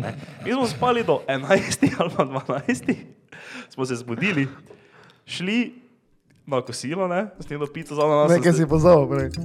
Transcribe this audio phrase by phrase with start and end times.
[0.00, 0.14] Ne?
[0.44, 2.94] Mi smo spali do 11 ali pa 12,
[3.68, 4.48] smo se zbudili,
[5.26, 5.74] šli
[6.46, 8.30] na kosilo, ne, snedli pico za nas.
[8.30, 9.30] Nekaj si pozval, prej.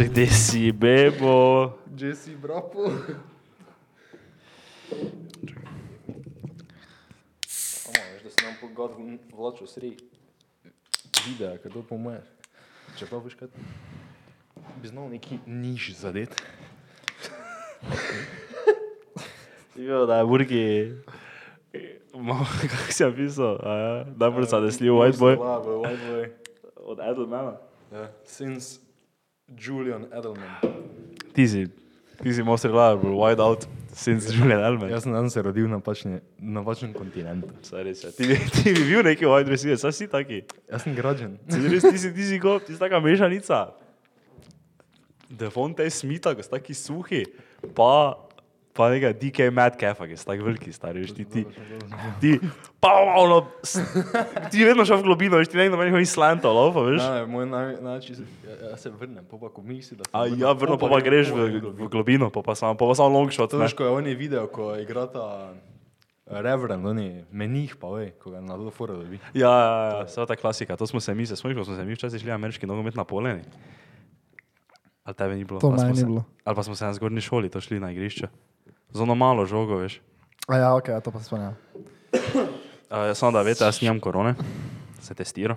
[0.00, 1.76] Že kde si, bebo?
[1.92, 2.88] Jesse Brapo.
[8.40, 8.90] Se nam pogod
[9.36, 9.96] vlačil sredi
[11.26, 12.24] videa, kaj to pomeš.
[12.96, 13.48] Čeprav veš, kaj
[14.80, 16.32] bi znal neki niž zadet.
[19.76, 20.62] Jo, da je burki.
[22.70, 23.60] Kako si napisal?
[23.60, 25.36] Ja, najbolj zanesljiv white boy.
[25.36, 26.32] White boy.
[26.76, 27.58] Od Edelmana.
[27.92, 28.08] Ja.
[28.24, 28.80] Since
[29.48, 30.56] Julian Edelman.
[31.36, 31.68] Ti si,
[32.22, 34.90] ti si most reliable, white out, since Julian Edelman.
[34.90, 37.50] Jaz sem danes se rodil na pačne, na pačnem kontinentu.
[37.72, 38.12] Res je.
[38.12, 40.42] Ti, bi- ti bi bil neki white receiver, saj si taki.
[40.70, 41.38] Jaz sem građen.
[41.50, 43.72] Res, ti si, ti si, ko, ti si taka mešanica.
[45.30, 47.22] Devonte Smitha, ko si taki suhi,
[47.76, 48.18] pa,
[48.80, 51.44] pa nekaj DK Madcafa, ki si taki veliki, stari, veš, ti, ti,
[52.18, 52.30] ti,
[52.78, 53.84] pa, ono, s-
[54.48, 57.04] ti vedno šel v globino, veš, ti ne vem, ni slanto, lofa, veš.
[57.04, 60.40] Ne, moj naj, najči, ja, jaz se vrnem, pa pa ko misli, da A vrnem,
[60.40, 63.28] ja, vrno pa, pa greš v, v globino, pa, pa samo, pa pa samo long
[63.28, 65.52] shot, veš, ko je oni video, ko igrata
[66.24, 69.18] Reverend, oni menih pa ve, ko ga na to fora dobi.
[69.34, 71.82] Ja, ja, ja, vsa ta klasika, to smo se mi, se spomniš, ko smo se
[71.82, 73.42] mi včasih šli ameriški nogomet na poleni.
[75.02, 75.58] Ali tebe ni bilo?
[75.58, 76.22] To Ali smo meni ni bilo.
[76.40, 78.28] Ali pa smo se na zgornji šoli to šli na igrišče.
[78.92, 80.00] Z ono malo žogo, veš.
[80.46, 81.54] A ja, ok, to pa se spomnim.
[82.90, 84.34] Uh, samo da veste, jaz nimam korone,
[84.98, 85.56] se testiram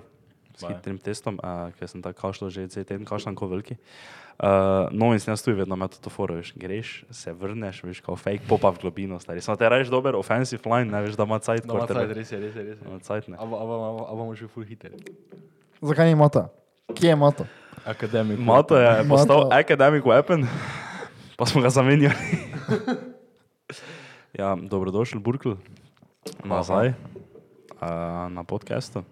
[0.54, 0.76] s Baje.
[0.76, 3.74] hitrim testom, uh, ker sem tako kašlo že cel teden, kašljam ko veliki.
[4.34, 8.00] Uh, no in sem jaz tu vedno imel to foro, veš, greš, se vrneš, veš,
[8.00, 9.40] kot fake popa v globino, stari.
[9.40, 12.14] Samo te rajš dober offensive line, ne veš, da ima cajt, No, quarterback.
[12.14, 12.86] res je, res je, res je.
[12.86, 13.36] Ima cajt, ne.
[13.36, 14.94] A bo- a bo- a bomo že full hiter.
[15.82, 16.46] Zakaj ni moto?
[16.90, 17.42] Kje je moto?
[17.84, 18.38] Akademik.
[18.38, 20.46] Mato je postal academic weapon,
[21.34, 22.14] pa smo ga zamenjali.
[24.38, 25.52] ja, dobrodošli, Burkl,
[26.44, 26.96] nazaj uh,
[28.32, 29.02] na podkastu.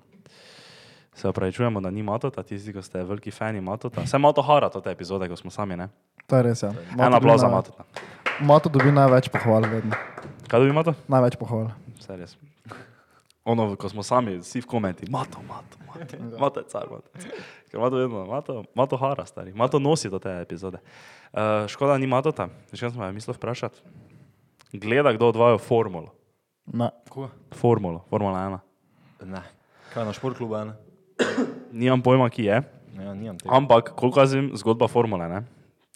[1.15, 4.01] Se opravičujemo, da ni Matota, tisti, ki ste veliki fani Matota.
[4.01, 5.89] Vse Mato hara, to je epizode, ko smo sami, ne?
[6.27, 6.73] To je res, ja.
[6.99, 7.85] En aplauz za Matota.
[8.41, 9.99] Moto dobi največ pohval vedno.
[10.49, 10.95] Kaj dobi Mato?
[11.13, 11.69] Največ pohval.
[12.01, 12.37] Vse res.
[13.45, 17.11] Ono, ko smo sami, vsi v komenti, Mato, Mato, Mato, Mato je car, Mato.
[17.71, 19.53] Ker Mato vedno, Mato, Mato hara, stari.
[19.53, 20.81] Mato nosi do te epizode.
[21.33, 22.49] Uh, škoda, ni Matota.
[22.73, 23.85] Še sem vam mislil vprašati.
[24.73, 26.13] Gleda, kdo odvaja formulo.
[26.73, 26.89] Ne.
[27.11, 27.29] Ko?
[27.53, 28.61] Formulo, formula
[29.21, 29.29] 1.
[29.29, 29.43] Ne.
[29.93, 30.73] Kaj na šport klubu, ne?
[31.73, 32.63] Nimam pojma, ki je,
[32.93, 33.55] Ja, nimam tega.
[33.57, 35.43] ampak koliko jaz vem, zgodba formule, ne?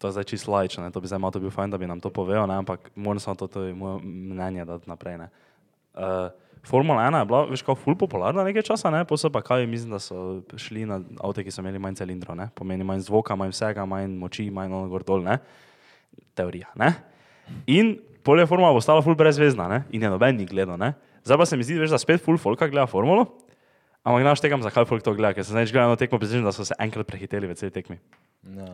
[0.01, 0.91] To je zdaj čisto lajčno, ne?
[0.93, 2.53] to bi zdaj malo bil fajn, da bi nam to povedal, ne?
[2.53, 5.17] ampak moram samo to, to je moje mnenje dati naprej.
[5.17, 5.27] Ne?
[5.97, 6.29] Uh,
[6.61, 9.05] Formula 1 je bila, veš, kao ful popularna nekaj časa, ne?
[9.05, 12.49] posebej pa kaj, mislim, da so šli na avto, ki so imeli manj cilindrov, ne?
[12.53, 15.39] pomeni manj zvoka, manj vsega, manj moči, manj ono gor dol, ne?
[16.37, 16.69] teorija.
[16.77, 16.93] Ne?
[17.67, 19.83] In pol je formula postala ful brezvezna ne?
[19.91, 20.77] in je noben ni gledal.
[20.77, 20.93] Ne?
[21.23, 23.27] Zdaj pa se mi zdi, veš, da spet ful folka gleda formulo,
[24.03, 26.51] ampak znaš tekam, zakaj folk to gleda, ker sem zdaj gledal eno tekmo, presežen, da
[26.55, 27.99] so se enkrat prehiteli v celi tekmi.
[28.55, 28.67] Ja.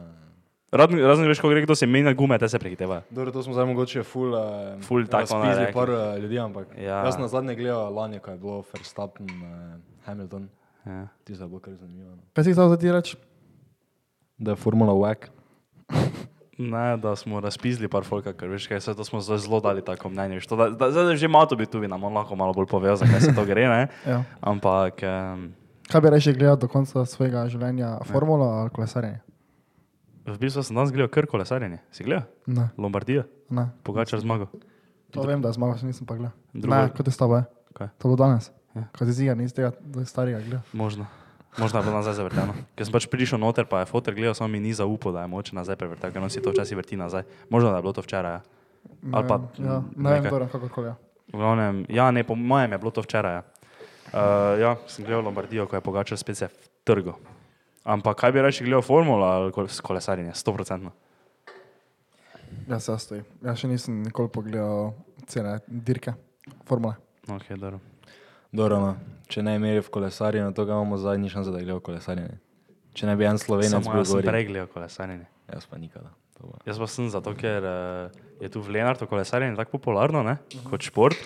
[0.73, 3.05] Razen, razen veš, ko gre, kdo se menja gume, te se prehitevajo.
[3.13, 5.73] Dobro, to smo zdaj mogoče full, uh, Ful tako razpizli rekli.
[5.73, 7.03] par uh, ljudi, ampak Ja.
[7.05, 10.49] jaz na zadnje gledal lani, ko je bilo Verstappen, uh, Hamilton.
[10.85, 11.07] Ja.
[11.23, 12.17] Ti se bo kar zanimivo.
[12.17, 12.21] no.
[12.33, 13.17] Kaj si zdaj reči?
[14.37, 15.29] Da je formula whack.
[16.55, 20.09] Ne, da smo razpizli par folka, ker veš, kaj se to smo zelo dali tako
[20.09, 20.35] mnenje.
[20.35, 22.95] Veš, to, da, da, zdaj že malo bi tu bi nam lahko malo bolj povedal,
[22.95, 23.87] zakaj se to gre, ne?
[24.05, 24.23] Ja.
[24.39, 25.49] Ampak um,
[25.83, 29.19] Kaj bi reči gledal do konca svojega življenja, formulo ali kolesarjenje?
[30.23, 31.81] v bistvu sem danes gledal kar kolesarjenje.
[31.91, 32.29] Si gledal?
[32.47, 33.65] Ne, Lombardija, ne.
[33.83, 34.47] Pogačar zmagal.
[35.11, 36.31] To vem, da je zmagal, še nisem pa gledal.
[36.53, 37.43] Drugo- Ne, kot je s tabo, je.
[37.73, 37.89] Kaj?
[37.97, 38.47] To bo danes.
[38.71, 38.87] Ja.
[38.93, 39.73] Kaj si ziga, nisi tega
[40.05, 40.63] starega gledal.
[40.71, 41.09] Možno.
[41.57, 42.53] Možno je bilo nazaj zavrteno.
[42.75, 45.27] Ker sem pač prišel noter, pa je fotor gledal, samo mi ni zaupal, da je
[45.27, 47.23] moče nazaj prevrteti, ker on si to včasih vrti nazaj.
[47.49, 48.31] Možno da je bilo to včeraj.
[48.31, 48.41] Ja.
[49.01, 50.87] Ne Ali pa, ja, ne vem, dobro, kakorkoli.
[50.87, 50.95] Ja.
[51.27, 53.33] V glavnem, ja, ne, po mojem je bilo to včeraj.
[53.33, 53.43] Ja,
[54.09, 56.49] uh, ja sem gledal Lombardijo, ko je Pogačar spet se
[56.83, 57.15] trgo.
[57.83, 60.31] Ampak kaj bi reči, gledal formulo ali kol- kolesarjenje?
[60.31, 60.89] 100%.
[62.67, 63.23] Ja, se stoji.
[63.41, 64.93] Ja, še nisem nikoli pogledal
[65.27, 66.13] cele dirke,
[66.65, 66.95] formule.
[67.27, 67.79] Okay, dobro.
[68.53, 68.95] Dobro, no.
[69.33, 72.35] Če ne imeli v kolesarjenju, to ga imamo zadnji šanse, da gledamo kolesarjenje.
[72.93, 74.27] Če ne bi en slovenec bil gori.
[74.29, 75.25] prej gledal kolesarjenje.
[75.49, 76.11] Jaz pa nikada.
[76.67, 78.13] Jaz pa sem zato, ker uh,
[78.43, 80.37] je tu v Lenartu kolesarjenje tako popularno ne?
[80.69, 81.17] kot šport.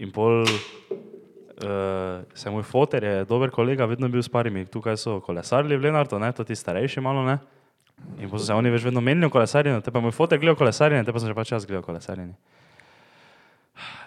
[0.00, 5.18] In pol uh, se moj foter je dober kolega, vedno bil s parimi, tukaj so
[5.26, 6.32] kolesarili v Lenartu, ne?
[6.32, 7.36] to ti starejši malo ne.
[8.22, 10.56] In pa so se oni več vedno menili v kolesarjenju, te pa moj foter gledal
[10.56, 12.38] kolesarjenje, te pa sem že pač jaz gledal kolesarjenje.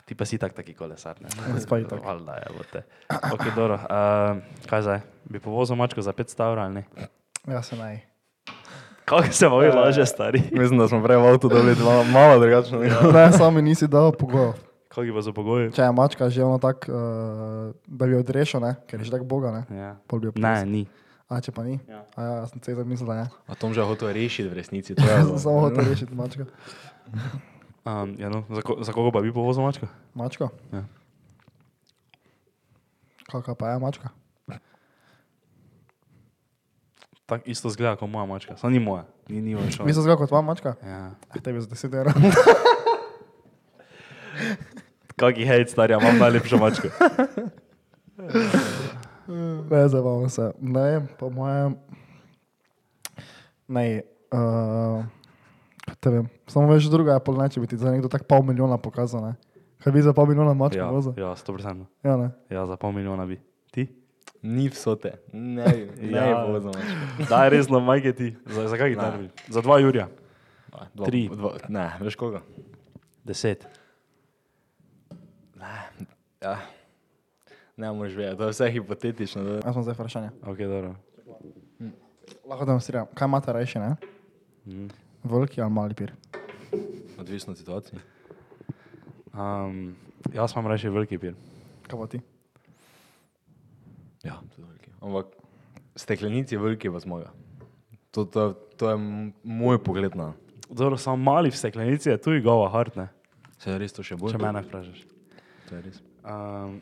[0.08, 1.28] Ti pa si tak taki kolesar, ne?
[1.52, 2.00] Jaz pa itak.
[2.00, 2.84] Valjda je, bote.
[3.12, 3.76] Ok, dobro.
[3.76, 5.00] Uh, kaj zdaj?
[5.28, 6.84] Bi povozil mačko za 500 evrov ali ne?
[7.48, 8.00] Ja, se naj.
[9.06, 10.44] Kako se boji laže, stari?
[10.60, 12.80] Mislim, da smo prej v avtu dali dva, malo drugačno.
[13.12, 14.54] Ne, sami nisi dal pogojev.
[14.88, 15.72] Kako jih bo za pogoji?
[15.76, 18.76] Če je mačka že ono tak, uh, da bi jo odrešil, ne?
[18.88, 19.64] ker je že tako boga, ne?
[19.78, 19.92] Ja.
[20.08, 20.84] Pol bi Ne, ni.
[21.28, 21.76] A če pa ni?
[21.92, 22.08] Ja.
[22.16, 23.28] A ja, sem se zamislil, da je.
[23.48, 24.96] A Tom že hotel rešiti v resnici.
[24.96, 26.48] To je Samo hotel rešiti mačka.
[27.88, 29.88] Um, ja, no, za, ko, za koga pa bi povozil mačko?
[30.12, 30.52] Mačko?
[30.76, 30.84] Ja.
[33.32, 34.12] Kakva pa je mačka?
[37.28, 38.58] Tako isto zgleda kot moja mačka.
[38.58, 39.06] Samo ni moja.
[39.28, 39.88] Ni, ni šala.
[39.88, 40.76] Mislim, zgolj kot tvoja mačka?
[40.84, 41.12] Ja.
[41.30, 42.14] A tebi za 10 evrov.
[45.20, 46.88] Kaki hejt, stari, ja, imam najlepšo mačko.
[49.70, 50.52] Ne, zabavam se.
[50.62, 51.76] Ne, po mojem.
[53.68, 54.02] Ne,
[54.32, 55.04] uh.
[56.48, 59.24] Samo veš, druga je pol ne, če bi ti za nekdo tak pol milijona pokazal,
[59.24, 59.34] ne.
[59.78, 61.14] Kaj bi za pol milijona mačka Ja, vozil?
[61.18, 61.86] ja, 100%.
[62.04, 62.30] Ja, ne.
[62.50, 63.40] Ja, za pol milijona bi.
[63.72, 63.88] Ti?
[64.44, 65.16] Ni vsote.
[65.32, 65.66] Ne,
[65.98, 66.26] ne, Ja.
[66.26, 66.36] ja.
[66.44, 66.74] povozimo.
[67.24, 68.36] Daj, resno, majke ti.
[68.46, 69.12] Za, za kaj Ne.
[69.12, 69.28] ne bi?
[69.48, 70.08] Za dva Jurija.
[70.94, 71.30] Dva, Tri.
[71.30, 72.42] Dva, ne, veš koga?
[73.24, 73.68] Deset.
[76.42, 76.58] Ja.
[77.78, 79.44] Ne moreš vedeti, to je vse hipotetično.
[79.44, 79.52] Da...
[79.60, 80.30] Jaz sem zdaj vprašanje.
[80.44, 80.96] Ok, dobro.
[82.44, 83.06] Lahko demonstriram.
[83.14, 83.96] Kaj imate rajši, ne?
[84.66, 84.88] Mm.
[85.28, 86.14] Veliki ali mali pir?
[87.20, 88.00] Odvisno od situacije.
[89.34, 89.96] Um,
[90.34, 91.36] jaz imam reči veliki pir.
[91.88, 92.22] Kaj pa ti?
[94.24, 94.92] Ja, je veliki.
[95.02, 95.36] Ampak
[95.96, 97.32] steklenici je veliki pa zmaga.
[98.12, 98.98] To, to, to je
[99.44, 100.34] moj pogled na.
[100.70, 103.08] Dobro, samo mali v steklenici je tu i gova hart, ne?
[103.60, 104.36] Se je res to še bolj?
[104.36, 105.04] Če mene vprašaš.
[105.70, 106.02] To je res.
[106.24, 106.80] Um,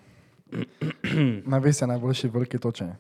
[1.52, 2.96] Največji je najboljši veliki točenje.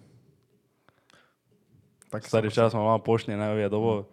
[2.21, 4.05] Stari smo malo pošnje, ne, je dobo,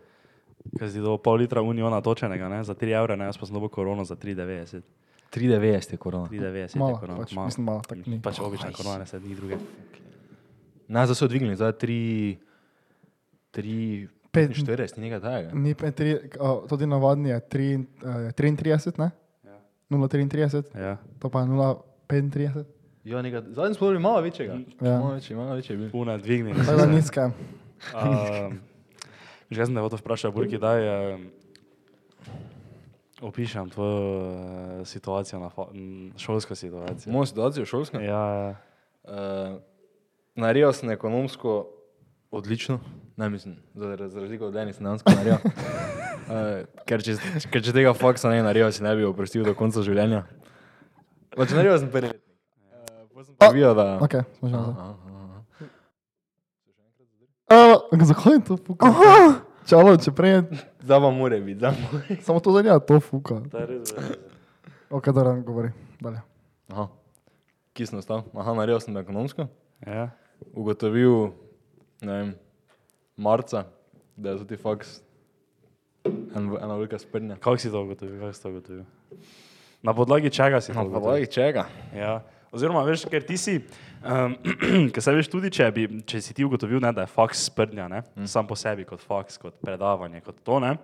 [0.72, 3.54] kaj si dobo pol litra uniona točenega, ne, za 3 evre, ne, jaz pa sem
[3.54, 4.80] dobo korono za 3,90.
[5.30, 6.28] 3,90 je korona.
[6.28, 7.18] 3,90 je Malo, korona.
[7.18, 8.20] pač, mislim malo, tako ni.
[8.20, 9.56] Pač obična korona, ne, se ni druge.
[10.88, 12.36] Ne, zdaj so dvignili, zdaj 3,
[13.52, 15.50] 3, Pet- 40, ni nekaj tajega.
[15.54, 19.10] Ni pa tri, o, tudi navadni je tri, uh, 33, ne?
[19.44, 19.58] Ja.
[19.90, 20.96] 0,33, Ja.
[21.18, 22.64] to pa je 0,35.
[23.04, 24.56] Ja, nekaj, zadnji smo bili malo večjega.
[24.80, 24.98] Ja.
[24.98, 25.90] Malo večji, malo večji je bil.
[25.90, 26.54] Puna dvigni.
[26.56, 27.20] Tako da nizke.
[27.92, 28.58] Um,
[29.52, 31.26] že jaz sem te hotel vprašati, Burki, daj um,
[33.22, 35.50] opišem tvojo uh, situacijo, na
[36.16, 37.12] šolsko situacijo.
[37.12, 38.00] Moja situacija šolska.
[38.00, 38.56] Ja, ja.
[39.04, 39.60] Uh,
[40.34, 41.68] naredil sem ekonomsko
[42.30, 42.80] odlično,
[43.16, 45.38] ne mislim, za, razliko od Denis, dejansko naredil.
[46.22, 47.16] Uh, ker, če,
[47.50, 50.22] ker če tega faksa ne bi naredil, si ne bi oprostil do konca življenja.
[51.34, 52.12] Pač naredil sem prvi.
[52.14, 53.98] Uh, potem sem pa videl, da...
[54.06, 54.76] Ok, smo že nazaj.
[54.78, 55.21] Aha, aha,
[57.52, 57.76] aha.
[57.92, 58.86] Uh, zakaj je to fuka?
[59.62, 60.42] Čalo, če prej,
[60.80, 62.16] Zdaj pa mora biti, zdaj mora.
[62.20, 63.40] samo to zanima, to fuka.
[63.46, 63.92] To je res.
[64.90, 65.70] Ok, da nam govori.
[66.00, 66.18] Dalje.
[66.68, 66.88] Aha.
[67.72, 68.24] Kje sem ostal?
[68.32, 69.46] Aha, naredil sem ekonomsko.
[69.80, 70.10] Ja.
[70.52, 71.30] Ugotovil,
[72.00, 72.34] ne vem,
[73.16, 73.64] marca,
[74.16, 74.98] da je tudi faks
[76.04, 77.36] en, ena velika sprnja.
[77.36, 78.18] Kako si to ugotovil?
[78.18, 78.84] Kako si to ugotovil?
[79.80, 81.00] Na podlagi čega si to Na ugotovil?
[81.00, 81.64] podlagi čega?
[81.94, 82.18] Ja.
[82.50, 83.60] Oziroma, veš, ker ti si,
[84.02, 84.36] um,
[84.92, 87.88] ker se veš tudi, če, bi, če si ti ugotovil, ne, da je faks sprdnja,
[87.90, 88.28] ne, mm.
[88.30, 90.74] sam po sebi kot faks, kot predavanje, kot to, ne.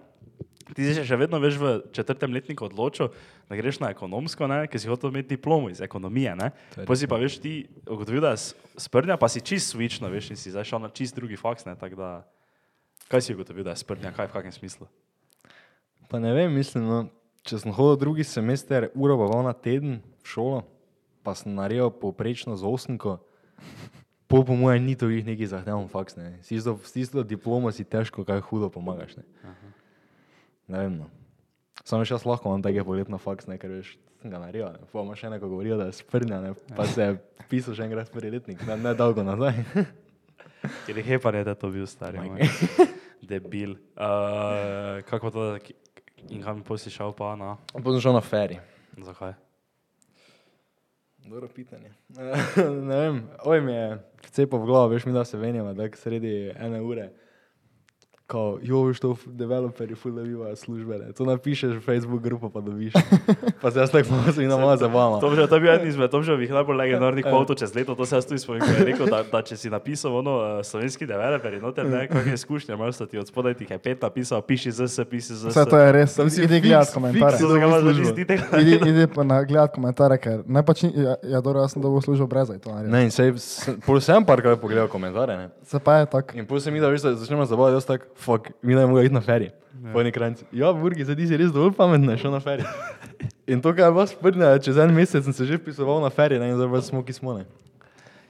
[0.68, 3.08] Ti si še vedno veš v četrtem letniku odločil,
[3.48, 6.34] da greš na ekonomsko, ne, ker si hotel imeti diplomo iz ekonomije,
[6.76, 7.54] Potem si pa veš ti
[7.88, 11.16] ugotovil, da je sprdnja, pa si čist switchno, veš, in si zdaj šel na čist
[11.16, 12.10] drugi faks, ne, da,
[13.08, 14.90] kaj si ugotovil, da je sprdnja, kaj v kakem smislu?
[16.12, 17.00] Pa ne vem, mislim, no,
[17.48, 20.62] če sem hodil drugi semester, uro pa na teden v šolo,
[21.28, 23.20] pa sem naredil povprečno z osmko,
[24.32, 26.40] pol po mojem ni to jih neki zahteven faks, ne.
[26.40, 29.24] S tisto, s tisto diplomo si težko kaj hudo pomagaš, ne.
[30.72, 31.06] Ne vem, no.
[31.84, 33.90] Samo še jaz lahko imam take poletna faks, ne, ker veš,
[34.24, 34.48] sem ga ne.
[34.88, 37.18] Pa ima še enako govorijo, da je sprnja, ne, pa se je
[37.52, 39.60] pisal še enkrat prvi letnik, ne, ne dolgo nazaj.
[40.88, 42.40] Ker je hepan, je da to bil moj.
[43.28, 43.76] Debil.
[43.94, 45.44] Uh, kako to,
[46.32, 48.58] in kam bi si šel pa na, Potem šel na feri.
[48.96, 49.36] zakaj?
[51.30, 51.90] Dobro pitanje.
[52.88, 53.98] ne vem, oj mi je
[54.30, 57.10] cepal v glavo, veš mi, da se venjamo, da sredi ene ure.
[58.28, 61.12] Kao, jo, veš to, developerji ful dobivajo službe, ne.
[61.16, 62.92] To napišeš v Facebook grupo, pa dobiš.
[63.62, 65.16] pa se jaz tako malo se mi na malo zabavamo.
[65.20, 68.26] To, to je bil eden izmed Tomžovih najbolj legendarnih kvotov čez leto, to se jaz
[68.28, 71.88] tudi spomnim, ko je rekel, da, da če si napisal ono uh, slovenski developer, noter
[71.88, 75.32] ne, kakšne izkušnje imaš, da ti od spodaj tih je pet napisal, piši ZS, piši
[75.32, 75.48] ZS.
[75.56, 76.14] Vse to je res.
[76.20, 77.40] Tam si Idi fiks- gledat komentarje.
[77.40, 78.04] To ga imaš službo.
[78.04, 78.60] že iz tega.
[78.60, 82.04] Idi, idi pa na gledat komentarje, ker ne pač ja, ja dobro, jaz sem dobil
[82.04, 82.92] službo brez, to naredil.
[82.92, 83.32] Ne, in sej,
[83.88, 85.48] pol sem parkrat pogledal komentarje, ne.
[85.64, 86.36] Se pa je tako.
[86.36, 89.14] In pol se mi da, da začnemo zabavati, jaz tak, fuck, mi je mogel iti
[89.14, 89.50] na feri.
[89.92, 90.44] Po neki kranci.
[90.52, 92.66] Ja, Burgi, zdaj si res dovolj pametna, šel na feri.
[93.46, 96.50] In to, kar vas prne, čez en mesec sem se že pisoval na ferij, ne,
[96.50, 97.46] in zdaj smo, ki smo, ne.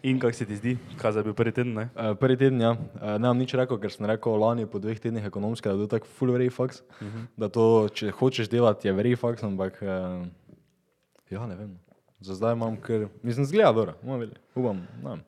[0.03, 1.73] In kako se ti zdi, kaj je bil prvi teden?
[1.75, 1.89] Ne?
[1.97, 5.01] Uh, prvi teden, ja, uh, ne bom nič rekel, ker sem rekel lani po dveh
[5.01, 6.85] tednih ekonomske, da je to tako full very faks.
[7.01, 7.25] Uh -huh.
[7.37, 10.27] Da to, če hočeš delati, je very faks, ampak uh,
[11.31, 11.79] ja, ne vem.
[12.21, 13.95] Za zdaj imam kar, mislim, zgleda dobro,
[14.55, 15.19] upam, ne.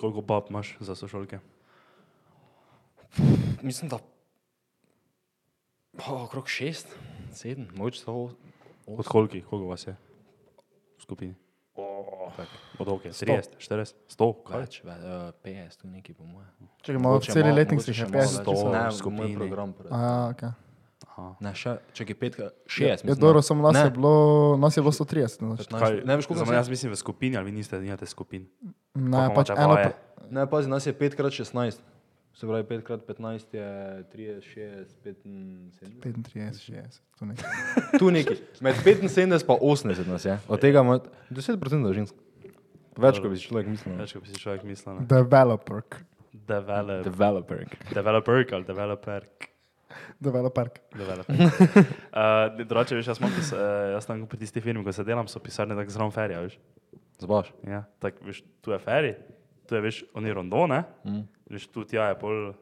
[0.00, 1.38] Koliko bab imaš za sošolke?
[3.62, 3.98] Mislim, da
[5.98, 6.96] oh, okrog šest,
[7.32, 8.30] sedem, mogoče sto.
[8.86, 9.96] Od koliko, koliko vas je
[10.98, 11.34] v skupini?
[12.78, 14.60] Od ok, 30, 40, 100, kaj?
[14.60, 16.46] Več, ve, uh, 50, tu neki po moje.
[16.88, 18.46] V Mogoče celi letnik si še še malo 50 več.
[18.46, 18.70] pisal.
[18.72, 19.36] Ne, v v skupini.
[19.36, 19.74] program.
[19.90, 20.52] A, okay.
[21.40, 22.36] Ne, še, čakaj, pet,
[22.68, 23.04] šest.
[23.08, 24.14] Je dobro, samo nas je bilo,
[24.60, 25.42] nas je bilo 130.
[25.42, 25.80] na začetku.
[25.80, 26.56] Kaj, Ne veš, koliko je?
[26.60, 28.44] jaz mislim v skupini, ali vi niste, nimate skupin.
[28.94, 29.76] Ne, pač eno,
[30.26, 31.95] Ne, pazi, nas je 5x16.
[32.36, 36.00] Se pravi, 5x15 je 30, 6, 75.
[36.02, 37.34] 35, 60, to ne.
[37.98, 38.34] Tu neki.
[38.60, 40.38] Med 75 in 80 nas je.
[40.48, 40.98] Od tega ima
[41.30, 42.14] 10% žensk.
[42.96, 43.96] Več, kot bi si človek mislil.
[43.96, 44.98] Več, kot bi si človek mislil.
[45.00, 45.06] ne.
[45.08, 45.80] Developer.
[46.46, 47.64] Develop, Developer.
[47.94, 49.24] developer ali developer.
[50.20, 50.68] Developer.
[50.92, 51.36] developer.
[51.40, 55.40] uh, drugače, veš, jaz, pis, uh, jaz tam pri tisti firmi, ko se delam, so
[55.40, 56.58] pisarne tako zraven ferija, veš.
[57.24, 57.48] Zbaš.
[57.64, 59.14] Ja, tako, veš, tu je feri,
[59.66, 60.82] tu je, veš, oni rondo, ne?
[61.08, 61.24] Mm.
[61.50, 62.54] Veš, tu tja je pol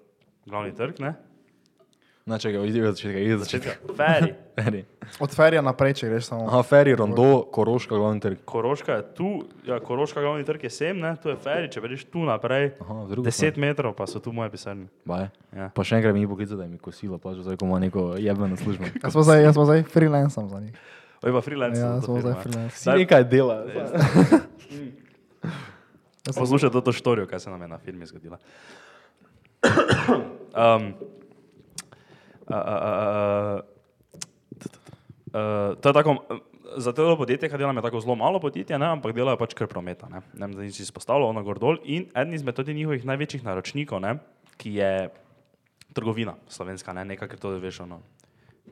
[0.45, 1.15] glavni trg, ne?
[2.25, 3.73] Ne, čakaj, idi od začetka, od začetka.
[3.97, 4.31] Feri.
[4.57, 4.85] Feri.
[5.25, 6.47] Od ferija naprej, če greš samo.
[6.49, 8.39] Aha, Feri, Rondo, Koroška, glavni trg.
[8.49, 9.33] Koroška je tu,
[9.69, 11.11] ja, Koroška glavni trg je sem, ne?
[11.21, 14.33] Tu je feri, če greš tu naprej, Aha, v drugo 10 metrov pa so tu
[14.33, 14.89] moje pisarne.
[15.05, 15.29] Baj.
[15.53, 15.69] Ja.
[15.77, 18.07] Pa še enkrat mi ni poklical, da mi kosilo, pa že zdaj, ko ima neko
[18.17, 18.89] jebeno službo.
[19.05, 20.81] Jaz smo zdaj, jaz smo zdaj freelancem za njih.
[21.21, 21.81] Oj, pa freelance.
[21.81, 22.81] Ja, smo zdaj firmo, freelance.
[22.81, 23.61] Si nekaj dela.
[26.25, 28.39] Poslušaj to štorijo, kaj se nam je na filmi zgodilo.
[30.65, 30.95] um,
[32.49, 33.61] uh, uh, uh,
[35.33, 36.17] uh, to je tako,
[36.77, 39.69] za to podjetje, ki delam, je tako zelo malo podjetje, ne, ampak delajo pač kar
[39.69, 40.09] prometa.
[40.09, 41.79] Ne, ne vem, da nisi izpostavljal, ono gor dol.
[41.85, 44.17] In eden izmed tudi njihovih največjih naročnikov, ne,
[44.57, 44.93] ki je
[45.95, 48.01] trgovina slovenska, ne, nekaj, kar to veš, ono,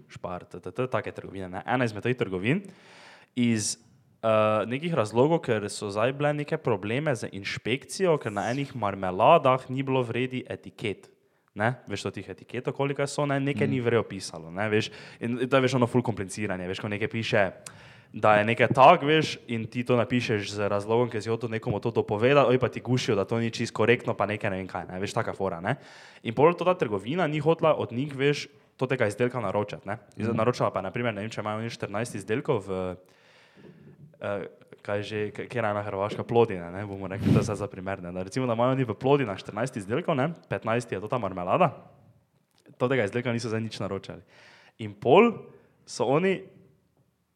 [0.08, 1.48] špar, ttt, take trgovine.
[1.52, 1.62] Ne.
[1.66, 2.64] Ena izmed teh trgovin
[3.36, 3.76] iz
[4.22, 9.68] uh, nekih razlogov, ker so zdaj bile neke probleme z inšpekcijo, ker na enih marmeladah
[9.70, 11.10] ni bilo vredi etiket.
[11.52, 13.72] Ne, veš, to tih etiketov, koliko so, ne, nekaj mm.
[13.76, 14.48] ni vrejo pisalo.
[14.48, 14.88] Ne, veš,
[15.20, 16.64] in to je veš ono full kompliciranje.
[16.70, 17.42] Veš, ko nekaj piše,
[18.12, 21.76] da je nekaj tak, veš, in ti to napišeš z razlogom, ker si hotel nekomu
[21.84, 24.68] to dopovedati, oj pa ti gušijo, da to ni čisto korektno, pa nekaj ne vem
[24.70, 25.60] kaj, ne, veš, taka fora.
[25.60, 25.76] Ne.
[26.24, 28.48] In pol to ta trgovina ni hotela od njih, veš,
[28.80, 29.84] to tega izdelka naročati.
[29.88, 30.00] Ne.
[30.16, 30.32] Mm.
[30.32, 33.20] Naročala pa, naprimer, ne vem, če imajo oni 14 izdelkov v, uh,
[34.82, 38.02] kaj že, k- kjer je ena hrvaška plodina, ne bomo rekli, da zdaj za primer.
[38.02, 38.12] Ne.
[38.12, 41.70] Da recimo, da imajo oni v plodinah 14 izdelkov, ne, 15 je to ta marmelada,
[42.78, 44.22] tega izdelka niso zdaj nič naročali.
[44.78, 45.32] In pol
[45.86, 46.42] so oni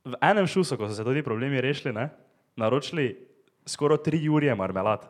[0.02, 2.10] v enem šusu, ko so se tudi problemi rešili, ne,
[2.56, 3.14] naročili
[3.62, 5.06] skoraj 3 jurje marmelad.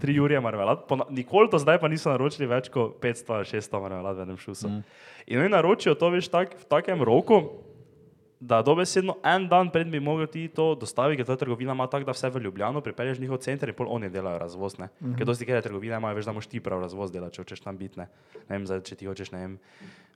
[0.00, 3.44] 3 jurje marmelad, po, na- nikoli do zdaj pa niso naročili več kot 500 ali
[3.44, 4.68] 600 marmelad v enem šusu.
[4.68, 4.80] Mm.
[5.26, 7.67] In oni naročijo to, veš, tak, v takem roku,
[8.40, 12.06] da dobesedno en dan pred bi mogel ti to dostaviti, ker ta trgovina ima tako,
[12.06, 14.78] da vse v Ljubljano pripelješ njihov center in pol oni delajo razvoz.
[14.78, 14.86] Ne?
[14.86, 15.18] Mm -hmm.
[15.18, 17.76] Ker dosti kere trgovine imajo, veš, da moš ti prav razvoz delati, če hočeš tam
[17.76, 17.98] biti.
[17.98, 18.08] Ne?
[18.48, 19.58] ne vem, zdaj, če ti hočeš, ne vem,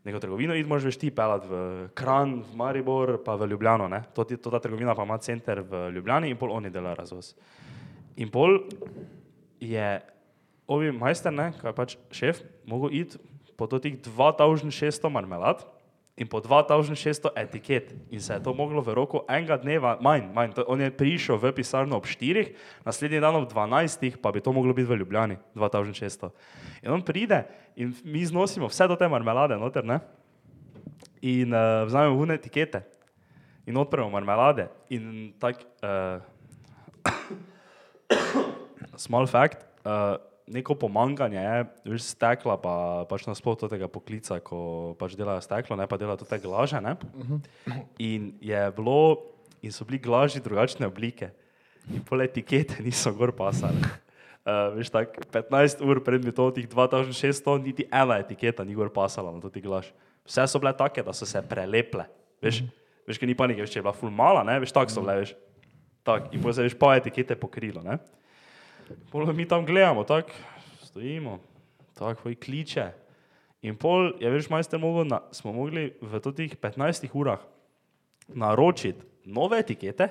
[0.05, 3.88] neko trgovino iti, moraš veš ti pelati v Kran, v Maribor, pa v Ljubljano.
[3.88, 4.02] Ne?
[4.14, 7.35] To, ti- to ta trgovina pa ima center v Ljubljani in pol oni delajo razvoz.
[8.17, 8.59] In pol
[9.61, 10.00] je
[10.67, 13.19] ovi majster, ne, ki je pač šef, mogel iti
[13.57, 15.64] po to teh 2600 marmelad
[16.23, 17.91] in po 2600 etiket.
[18.11, 20.55] In se je to moglo v roku enega dneva, manj, manj.
[20.55, 22.55] To, on je prišel v pisarno ob 4,
[22.87, 26.31] naslednji dan ob 12, pa bi to moglo biti v Ljubljani, 2600.
[26.87, 27.43] In on pride
[27.75, 29.99] in mi znosimo vse do te marmelade noter, ne?
[31.26, 32.87] In uh, vzamemo vune etikete
[33.67, 34.71] in odpremo marmelade.
[34.95, 36.23] In tak, uh,
[39.07, 42.75] small fact, uh, neko pomankanje je, veš, stekla, pa
[43.11, 46.80] pač nasploh tega poklica, ko pač delajo steklo, ne pa delajo te glaže.
[46.82, 46.96] Ne?
[48.02, 49.32] In je bilo,
[49.62, 51.30] in so bili glaži drugačne oblike.
[51.90, 53.78] In pol etikete niso gor pasale.
[54.42, 58.90] Uh, veš, tak, 15 ur pred mi to, tih 2600, niti ena etiketa ni gor
[58.90, 59.92] pasala na to ti glaž.
[60.26, 62.08] Vse so bile take, da so se preleple.
[62.42, 62.64] Veš,
[63.06, 64.58] veš ker ni panike, veš, če je bila ful mala, ne?
[64.62, 65.34] veš, tako so bile, veš.
[66.02, 67.84] Tak, in potem se veš, pa etikete pokrilo.
[67.87, 68.00] Ne?
[69.11, 70.30] Pol mi tam gledamo, tako
[70.82, 71.38] stojimo,
[71.94, 72.90] tako hoj kliče.
[73.62, 77.38] In pol je veš, majster mogel, na, smo mogli v teh 15 urah
[78.28, 80.08] naročiti nove etikete,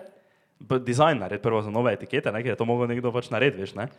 [0.60, 3.66] b- dizajn narediti prvo za nove etikete, ne, ker je to mogel nekdo pač narediti,
[3.66, 3.90] veš, ne.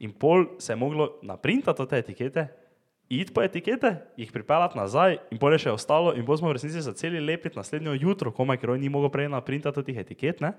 [0.00, 2.46] In pol se je moglo naprintati te etikete,
[3.08, 6.56] iti po etikete, jih pripeljati nazaj in pol je še ostalo in bolj smo v
[6.56, 10.54] resnici začeli lepiti naslednjo jutro, komaj, ker on ni mogel prej naprintati teh etiket, ne?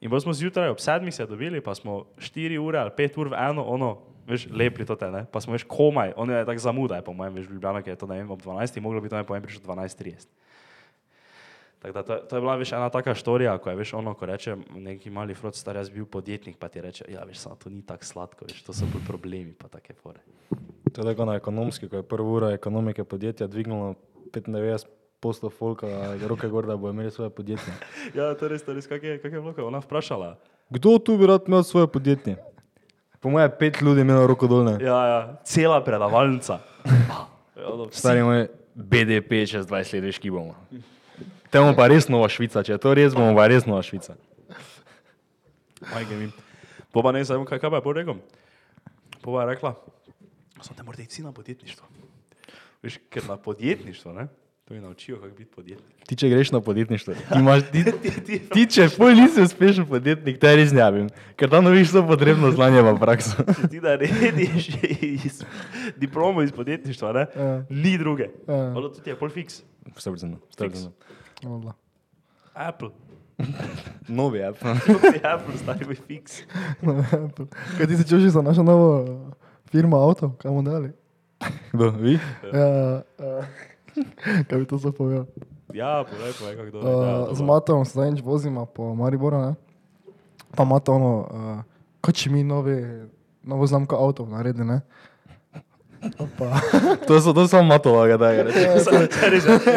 [0.00, 3.28] In bolj smo zjutraj ob sedmih se dobili, pa smo 4 ure ali 5 ur
[3.32, 5.24] v eno, ono, veš, lepli to te, ne?
[5.32, 7.96] Pa smo veš komaj, on je tako zamudaj, po mojem, veš, v Ljubljano, ki je
[7.96, 10.28] to, ne vem, ob 12, moglo biti to, ne po mojem, prišlo 12.30.
[11.78, 14.26] Tako da to, to je bila veš ena taka štorija, ko je veš ono, ko
[14.26, 17.70] reče neki mali frod star, jaz bil podjetnik, pa ti reče, ja veš, samo to
[17.70, 20.20] ni tako sladko, veš, to so bolj problemi, pa take fore.
[20.92, 23.94] To je tako na ekonomski, ko je prva ura ekonomike podjetja dvignilo
[24.32, 24.86] 95
[25.26, 25.88] posto folka,
[26.30, 27.72] roke gor, da bo imeli svoje podjetje.
[28.14, 30.36] Ja, to je res, to je res, kak je, kak je bilo, ona vprašala.
[30.70, 32.36] Kdo tu bi rad imel svoje podjetje?
[33.20, 34.76] Po moje pet ljudi je imelo roko dolne.
[34.78, 36.60] Ja, ja, cela predavalnica.
[37.56, 40.54] Ja, Stari moj BDP čez 20 let, veš, ki bomo.
[41.50, 44.14] Temu pa res nova Švica, če je to res, bomo pa res nova Švica.
[45.90, 46.30] Majke mi.
[46.94, 48.22] Po pa ne znam, kaj, kaj pa je pol rekel.
[49.24, 49.74] Po pa je rekla,
[50.60, 51.88] samo te morate iti na podjetništvo.
[52.84, 54.28] Veš, ker na podjetništvo, ne?
[54.68, 56.06] To mi naučijo, kako biti podjetnik.
[56.06, 57.84] Ti, če greš na podjetništvo, ti, imaš, ti,
[58.54, 62.50] ti če pol nisi uspešen podjetnik, te res ne javim, ker tam dobiš vse potrebno
[62.50, 63.44] znanje v prakso.
[63.60, 64.66] Če ti narediš
[65.06, 65.44] iz,
[66.02, 67.22] diplomo iz podjetništva, ne?
[67.36, 67.52] Ja.
[67.70, 68.26] Ni druge.
[68.48, 68.56] Ja.
[68.72, 69.60] Ono tudi je pol fiks.
[69.94, 70.90] Strbzeno, strbzeno.
[71.44, 71.76] Voda.
[72.66, 72.90] Apple.
[74.08, 74.66] Novi app.
[74.82, 76.40] Tudi Apple, stari moj fiks.
[77.76, 79.14] Kaj ti si čuši za našo novo uh,
[79.70, 80.90] firmo avto, kaj bomo dali?
[81.70, 82.18] Kdo, vi?
[82.50, 82.66] Ja,
[83.22, 83.74] uh,
[84.48, 85.26] kaj bi to zapovedal?
[85.74, 86.90] Ja, povej, povej, kako dobro.
[87.30, 89.54] Uh, z Matom se zadnjič vozimo po Mariboru, ne?
[90.56, 91.62] pa ima to ono, uh,
[92.00, 92.76] kot če mi novi,
[93.44, 94.80] novo znamko avtov naredi, ne?
[96.18, 96.60] Opa.
[97.06, 98.64] To so, to so matova, da je reči.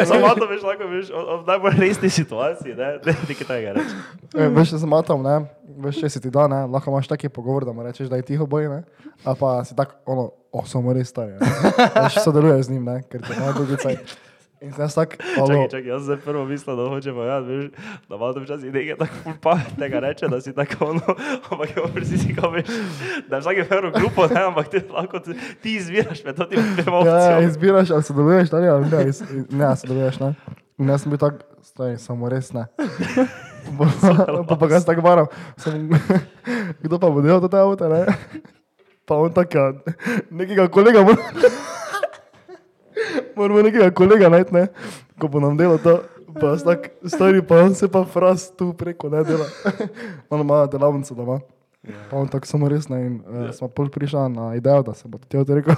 [0.06, 3.96] Samo to veš, lahko veš, v najbolj resni situaciji, ne, ne, nekaj tega reči.
[4.36, 5.40] E, veš, z Matom, ne?
[5.78, 6.66] Veš, če si ti da, ne?
[6.66, 8.82] lahko imaš taki pogovor, da mu rečeš, da je tiho boj, ne?
[9.24, 11.46] A pa si tak, ono, o, samo res stari, ne?
[11.96, 13.02] Veš, sodeluješ z njim, ne?
[13.02, 14.16] Ker te ima dolgi cajt.
[14.60, 17.64] In sem tak, Čakaj, čakaj, jaz sem prvo mislil, da hoče povedati, veš,
[18.04, 21.14] da malo to včasih nekaj tako ful pametnega reče, da si tako ono,
[21.48, 22.68] ampak je v resnici, ko veš,
[23.24, 26.60] da je vsake ferro grupo, ne, ampak ti lahko ti, ti izviraš med to tim
[26.76, 27.46] dvema Ja, opcijami.
[27.46, 29.00] izbiraš, ali sodeluješ ali ali ne.
[29.08, 30.34] iz- Ne, sodeluješ, ne.
[30.76, 32.66] In jaz sem bil tak, stoj, samo res ne.
[33.78, 35.26] Pa, pa, ga sem tako varal,
[35.60, 35.88] sem,
[36.82, 38.06] kdo pa bo delal to avto, ne?
[39.06, 39.70] Pa on tak, ja,
[40.30, 41.18] nekega kolega mora,
[43.36, 44.64] moramo nekega kolega najti, ne?
[45.20, 46.00] Ko bo nam delal to,
[46.34, 49.46] pa jaz tak, stari, pa on se pa fras tu preko, ne dela.
[50.30, 51.40] On ima delavnico doma.
[52.10, 55.08] Pa on tako samo res ne in uh, smo pol prišli na idejo, da se
[55.08, 55.74] bo ti odrekel.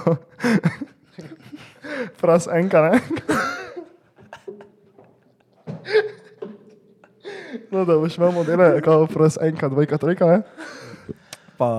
[2.19, 2.99] Fras enka, ne?
[7.69, 10.41] No, da boš imel modele, kao fras enka, dvojka, trojka, ne?
[11.57, 11.69] Pa,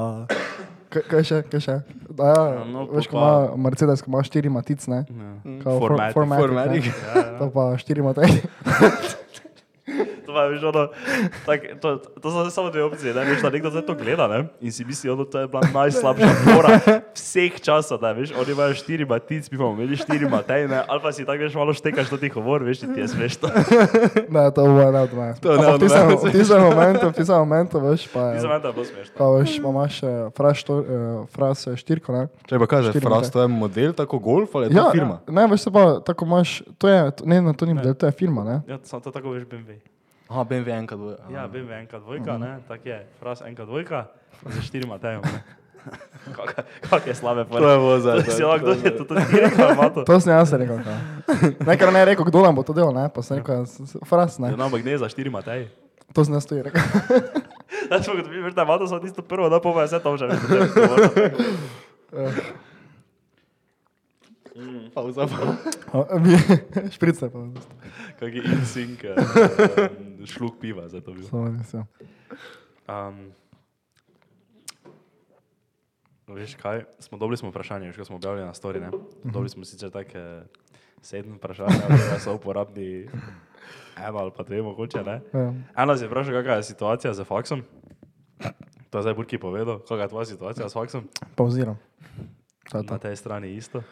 [0.89, 1.77] kaj, kaj še, kaj še?
[2.11, 5.05] Da, ja, Ja, no, veš, ko ima Mercedes, ko ima štiri matic, ne?
[5.63, 6.15] Kao for- Formatic.
[6.15, 6.85] Formatic, Formatic.
[7.15, 7.39] ne?
[7.39, 8.31] To pa štiri matic.
[10.35, 10.88] To pa veš, ono,
[11.47, 14.38] tak, to, to so samo dve opcije, ne, veš, da nekdo zdaj to gleda, ne,
[14.61, 16.81] in si misli, ono, to je bila najslabša fora
[17.14, 20.99] vseh časov, da, veš, oni imajo štiri matic, mi bomo imeli štiri matej, ne, ali
[20.99, 23.47] pa si tako, veš, malo štekaš to ti govor, veš, ti je smešno.
[24.35, 25.35] Ne, to bo ne od mene.
[25.38, 26.18] To ne tistem- mene.
[26.18, 28.49] v tistem momentu, v tistem momentu, veš, pa Ti je.
[28.49, 29.14] mene to je bilo smešno.
[29.14, 30.90] Kao veš, pa imaš eh, fras, štor, eh,
[31.31, 32.27] fras eh, štirko, ne?
[32.51, 35.23] Če pa kaže, Štiri Fras, to je model, tako golf ali je to firma?
[35.23, 37.94] Ja, ne, veš se pa, tako imaš, to je, to, ne, ne, to ni model,
[37.94, 38.57] to je firma, ne?
[38.66, 39.79] Ja, samo to tako veš BMW.
[40.35, 41.16] Aha, BMW enka dvoje.
[41.29, 44.05] Ja, BMW enka dvojka, ne, tako je, fras enka dvojka,
[44.44, 45.42] za štiri matejem, ne.
[46.83, 47.77] Kak- slabe To je fora.
[47.77, 48.23] bilo za To
[48.90, 50.03] to, to rekel, ali ima to?
[50.09, 50.79] To sem jaz rekel.
[51.61, 53.07] Nekaj ne je rekel, kdo nam bo to delal, ne?
[53.07, 54.57] Pa sem rekel, s- s- fras, Ja, ne?
[54.57, 55.70] no, ampak ne za štiri mateje.
[56.11, 56.83] To sem jaz tudi rekel.
[58.03, 60.27] Smo kot vidiš, da ima to samo tisto prvo, da pa je vse to že
[60.27, 60.40] veš.
[60.40, 61.11] da te je odgovorno.
[64.95, 65.27] Pauza.
[65.93, 66.39] A, mi-
[66.91, 67.39] Šprice pa.
[68.15, 69.15] Kak je insink, eh,
[70.25, 71.25] šluk piva za to bil.
[71.25, 71.83] Samo res, ja.
[72.85, 73.33] Um,
[76.27, 78.91] veš kaj, smo dobili smo vprašanje, veš, ko smo objavili na story, ne?
[79.25, 80.43] Dobili smo sicer tako eh,
[81.03, 83.09] sedem vprašanj, da so uporabni
[83.99, 85.21] eno ali pa dve mogoče, ne?
[85.33, 85.55] ja.
[85.77, 87.63] Eno si vprašal, kakšna je situacija z faksom.
[88.91, 91.09] To je zdaj Burki povedal, kakšna je tvoja situacija s faksom.
[91.35, 91.79] Pauziram.
[92.75, 93.83] Na tej strani isto.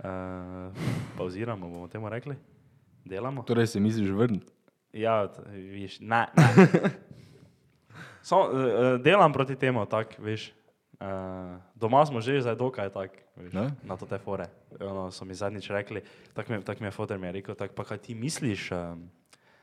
[0.00, 0.72] Uh,
[1.18, 2.36] pauziramo, bomo temu rekli.
[3.04, 3.42] Delamo.
[3.42, 4.52] Torej se misliš vrniti?
[4.92, 6.26] Ja, viš, ne.
[6.36, 6.90] ne.
[8.22, 10.52] So, uh, delam proti temu, tako, veš.
[11.00, 13.72] Uh, doma smo že zdaj dokaj tak, veš, Ne?
[13.88, 14.52] na to te fore.
[14.80, 16.02] Ono, so mi zadnjič rekli,
[16.36, 19.08] tako mi, tak mi je fotor mi je rekel, tak, pa kaj ti misliš, um,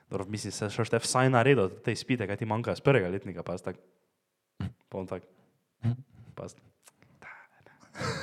[0.10, 3.46] dobro, mislim, se še te vsaj naredil, te izpite, kaj ti manjka z prvega letnika,
[3.46, 3.78] pa jaz tak,
[4.90, 5.30] pon tak,
[6.34, 6.58] pa jaz,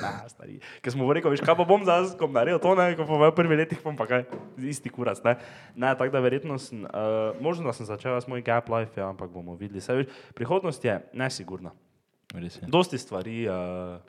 [0.01, 0.57] Ne, stari.
[0.83, 3.21] Ker smo rekli, veš, kaj pa bom zdaj, ko bom naredil to, ne, ko bom
[3.21, 4.25] v prvih letih, bom pa kaj,
[4.59, 5.35] isti kurac, ne.
[5.75, 9.09] Ne, tako da verjetno sem, uh, možno da sem začel s moj gap life, ja,
[9.11, 9.83] ampak bomo videli.
[9.83, 11.73] Saj, veš, prihodnost je nesigurna.
[12.35, 12.67] Res je.
[12.71, 13.99] Dosti stvari, uh,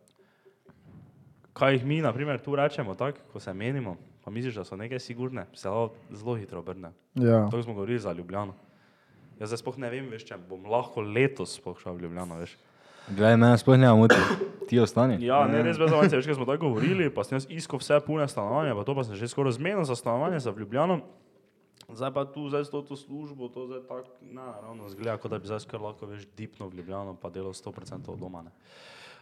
[1.57, 4.77] kaj jih mi, na primer, tu rečemo, tako, ko se menimo, pa misliš, da so
[4.77, 5.69] neke sigurne, se
[6.11, 6.93] zelo hitro obrne.
[7.15, 7.47] Ja.
[7.51, 8.55] To smo govorili za Ljubljano.
[9.41, 12.55] Jaz zdaj sploh ne vem, veš, če bom lahko letos sploh šel v Ljubljano, veš.
[13.13, 14.17] Glej, mene sploh ne moti.
[14.67, 15.19] Ti ostani.
[15.21, 18.01] Ja, ne, res brez zavajanja, veš, ker smo tako govorili, pa sem jaz iskal vse
[18.03, 21.01] pune stanovanja, pa to pa sem že skoraj zmenil za stanovanje za v Ljubljano.
[21.87, 25.31] Zdaj pa tu, zdaj s to, to službo, to zdaj tako, ne, ravno zgleda, kot
[25.31, 28.51] da bi zdaj skoraj lahko veš dipno v Ljubljano, pa delal 100% od doma, ne.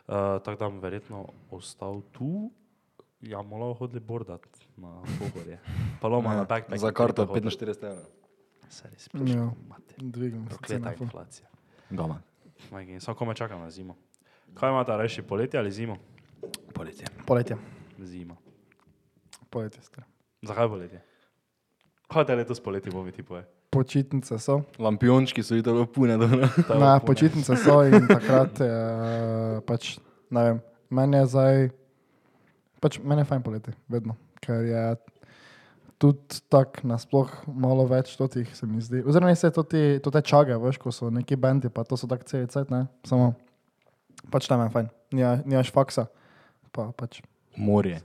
[0.05, 2.51] Uh, tako da bom verjetno ostal tu,
[3.21, 4.45] ja, malo hodili bordat
[4.77, 5.61] na pogorje.
[6.01, 6.81] Pa loma na backpack.
[6.81, 8.05] Za karto 45 evrov.
[8.69, 9.21] Se res Ja.
[9.21, 9.95] pišem, mate.
[9.99, 11.49] Dvigam Prokleta inflacija.
[12.71, 13.97] Majke, Samo ko me čakam na zimo.
[14.55, 15.97] Kaj imate reči, poletje ali zimo?
[16.75, 17.07] Poletje.
[17.27, 17.57] Poletje.
[17.99, 18.37] Zima.
[19.51, 20.05] Poletje star.
[20.43, 21.01] Zakaj poletje?
[22.07, 23.43] Kaj te letos poleti bo mi ti poje?
[23.71, 24.61] Počitnice so.
[24.79, 25.55] Lampiončki so
[25.95, 26.49] pune, dobro.
[26.69, 29.99] Ta Na, bo počitnice so in takrat je pač,
[30.31, 31.69] ne vem, meni je zdaj,
[32.81, 34.85] pač meni je fajn poleti, vedno, ker je
[35.99, 39.03] tudi tako nasploh malo več totih, se mi zdi.
[39.03, 41.99] Oziroma, ne se to ti, to te čage, veš, ko so neki bendi, pa to
[41.99, 43.33] so tako celi cajt, ne, samo,
[44.35, 44.91] pač tam je fajn,
[45.47, 46.09] nimaš faksa,
[46.75, 47.23] pa pač.
[47.55, 48.01] Morje.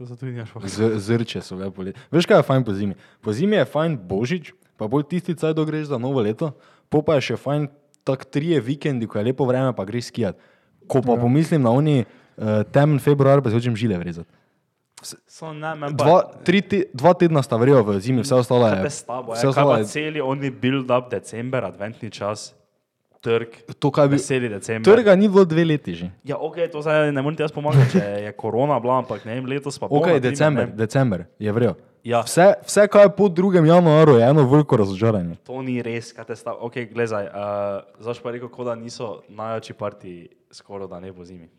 [0.69, 1.97] Z, zrče so lepo poletje.
[2.13, 2.93] Veš kaj je fajn po zimi?
[3.25, 6.53] Po zimi je fajn božič, pa bolj tisti caj, da greš za novo leto,
[6.85, 7.65] po pa je še fajn
[8.05, 10.37] tak trije vikendi, ko je lepo vreme, pa greš skijat.
[10.85, 11.21] Ko pa ja.
[11.25, 14.29] pomislim na oni uh, temen februar, pa se hočem žile vrezati.
[15.01, 15.89] So ne, pa...
[15.95, 18.83] Dva, tri te, dva tedna sta vrijo v zimi, vse ostalo Kaj je.
[18.83, 19.41] pa s tabo, vse je?
[19.41, 19.89] Kaj ostalo pa je.
[19.89, 22.51] celi oni build-up december, adventni čas,
[23.21, 24.87] trg, To, kaj bi, veseli december.
[24.87, 26.09] trga ni bilo dve leti že.
[26.23, 29.35] Ja, ok, to zdaj ne morem ti jaz pomagati, če je korona bila, ampak ne
[29.35, 30.75] vem, letos pa Ok, na primer, december, ne.
[30.75, 31.75] december je vrijo.
[32.03, 32.21] Ja.
[32.21, 33.65] Vse, vse, kaj je po 2.
[33.67, 35.35] januarju, je eno veliko razočaranje.
[35.43, 36.55] To ni res, kaj te stav.
[36.61, 37.35] Ok, gledaj, uh,
[37.99, 40.13] zaš pa rekel, da niso najjači parti
[40.51, 41.49] skoraj da ne po zimi.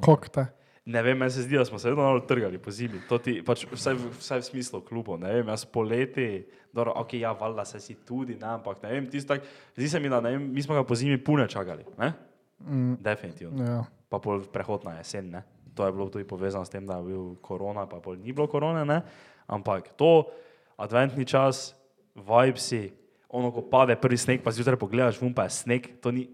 [0.00, 0.46] Kok te?
[0.84, 3.00] Ne vem, meni se zdi, da smo se vedno malo trgali po zimi.
[3.08, 5.16] To ti, pač vsaj, vsaj v smislu klubov.
[5.20, 9.06] Ne vem, jaz poleti, dobro, ok, ja, valjda se si tudi, ne, ampak ne vem,
[9.08, 11.86] tisto tak, zdi se mi, da ne vem, mi smo ga po zimi pune čakali,
[11.98, 12.12] ne?
[12.60, 13.64] Mm, Definitivno.
[13.64, 13.78] ja.
[14.12, 15.42] Pa pol prehod na jesen, ne?
[15.74, 18.46] To je bilo tudi povezano s tem, da je bil korona, pa pol ni bilo
[18.46, 19.00] korone, ne?
[19.46, 20.28] Ampak to,
[20.76, 21.72] adventni čas,
[22.14, 22.90] vibesi,
[23.32, 26.28] ono, ko pade prvi sneg, pa zjutraj pogledaš, vum pa je sneg, to ni,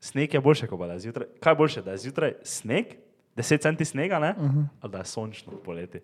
[0.00, 1.28] sneg je boljše, kot pa da je zjutraj.
[1.44, 2.96] Kaj je boljše, da je zjutraj sneg,
[3.36, 4.34] 10 centi snega, ne?
[4.38, 4.64] Uh -huh.
[4.80, 6.00] Ali da je sončno poleti.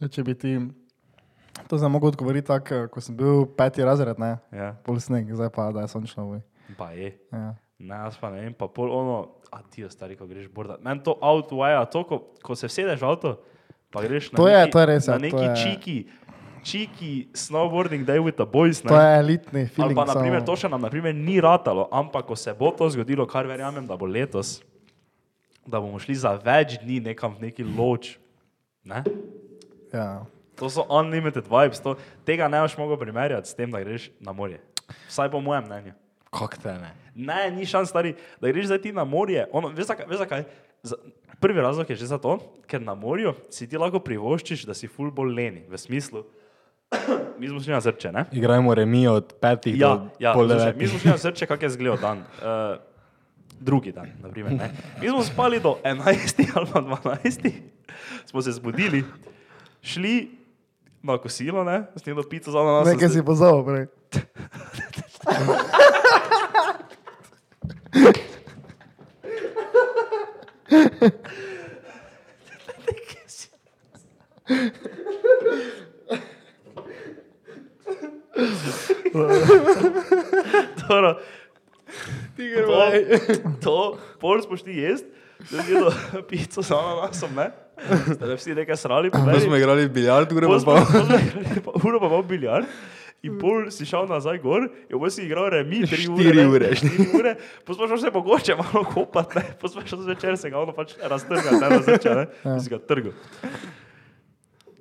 [0.00, 0.60] Ja, če bi ti
[1.68, 5.48] to zdaj mogel odgovoriti tako, ko sem bil peti razred, ne, Ja, pol sneg, zdaj
[5.50, 6.24] pa da je sončno.
[6.24, 6.40] Voj.
[6.78, 7.18] pa je.
[7.32, 7.54] Ja.
[7.78, 10.80] Ne, jaz pa ne vem, pa pol ono, a ti ostari, ko greš bordat.
[10.82, 13.40] Meni to avto vaja, to, ko, ko se vsedeš v avto,
[13.90, 16.06] pa greš na To je- neki, to je res, na ja, to neki je- čiki,
[16.62, 18.84] čiki snowboarding day with the boys.
[18.84, 18.88] Ne?
[18.88, 19.94] To je elitni film.
[19.94, 23.46] pa, naprimer, to še nam naprimer, ni ratalo, ampak ko se bo to zgodilo, kar
[23.46, 24.62] verjamem, da bo letos,
[25.66, 28.16] da bomo šli za več dni nekam v neki loč.
[28.84, 29.02] Ne?
[29.92, 30.24] Ja.
[30.60, 31.96] To so unlimited vibes, to,
[32.26, 34.60] tega ne boš mogel primerjati s tem, da greš na morje.
[35.08, 35.94] Vsaj po mojem mnenju.
[36.30, 36.92] Kako te ne?
[37.14, 39.46] Ne, ni šans, stari, da greš zdaj ti na morje.
[39.52, 40.44] Ono, veš, zakaj, veš zakaj?
[40.82, 40.98] Za,
[41.40, 45.10] prvi razlog je že zato, ker na morju si ti lahko privoščiš, da si ful
[45.14, 45.64] bolj leni.
[45.70, 46.24] V smislu,
[47.38, 48.26] mi smo šli na zrče, ne?
[48.32, 50.90] Igrajmo remi od petih Ja, do ja pol slušaj, mi devetih.
[50.90, 52.26] smo šli na srče, kak je zgledal dan.
[52.38, 52.82] Uh,
[53.64, 54.70] drugi dan, naprimer, ne.
[55.00, 57.52] Mi smo spali do 11 ali pa 12,
[58.26, 59.04] smo se zbudili,
[59.82, 60.30] šli
[61.02, 62.88] na kosilo, ne, snedlo pico za nas.
[62.88, 63.86] Nekaj si pozval prej.
[80.88, 81.20] Dobro,
[82.36, 82.80] to,
[83.64, 83.76] to,
[84.20, 85.08] pol smo šli jesti,
[85.50, 85.92] zdaj je bilo
[86.28, 87.50] pico za ananasom, ne?
[88.06, 90.74] Zdaj vsi nekaj srali, Mi smo igrali biljard, ure pa Pol
[91.64, 92.66] pa Uro pa imel biljard.
[93.24, 96.18] In pol si šel nazaj gor, in pol si igral remi, tri ure.
[96.20, 96.72] Štiri ne, ure.
[96.76, 97.32] Štiri ure,
[97.64, 102.18] šel še mogoče malo kopati, smo šel zvečer se ga ono pač raztrgal, ne razreča,
[102.18, 103.16] ne, in si ga trgal.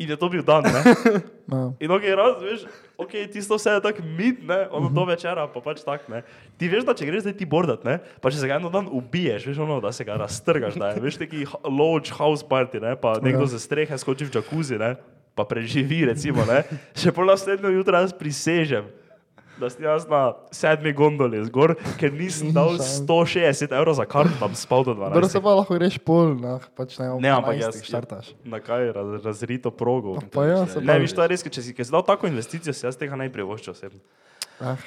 [0.02, 0.82] In je to bil dan, ne.
[1.44, 1.76] No.
[1.84, 2.62] In ok, raz, veš,
[2.96, 6.22] ok, tisto vse je tako mit, ne, ono do večera, pa pač tak, ne.
[6.56, 8.88] Ti veš, da če greš zdaj ti bordat, ne, pa če se ga eno dan
[8.88, 12.96] ubiješ, veš, ono, da se ga raztrgaš, da je, veš, neki lodge house party, ne,
[12.96, 13.52] pa nekdo Ja.
[13.54, 14.96] ze strehe skoči v džakuzi, ne,
[15.36, 16.64] pa preživi, recimo, ne,
[16.96, 18.88] še pol naslednjo jutro jaz prisežem,
[19.60, 24.56] da sem jaz na sedmi gondoli zgor, ker nisem dal 160 evrov za karto, tam
[24.58, 25.44] spal do Dobro se 12.
[25.44, 28.34] pa lahko greš pol, nah, pač ne, ob Ne, ampak 12 jaz štartaš.
[28.46, 30.18] Na kaj raz, razrito progo.
[30.28, 32.28] Pa- pa ja, se ne, viš, to je res, ker če si si dal tako
[32.28, 34.02] investicijo, si jaz tega ne privoščil osebno.
[34.60, 34.78] Ah.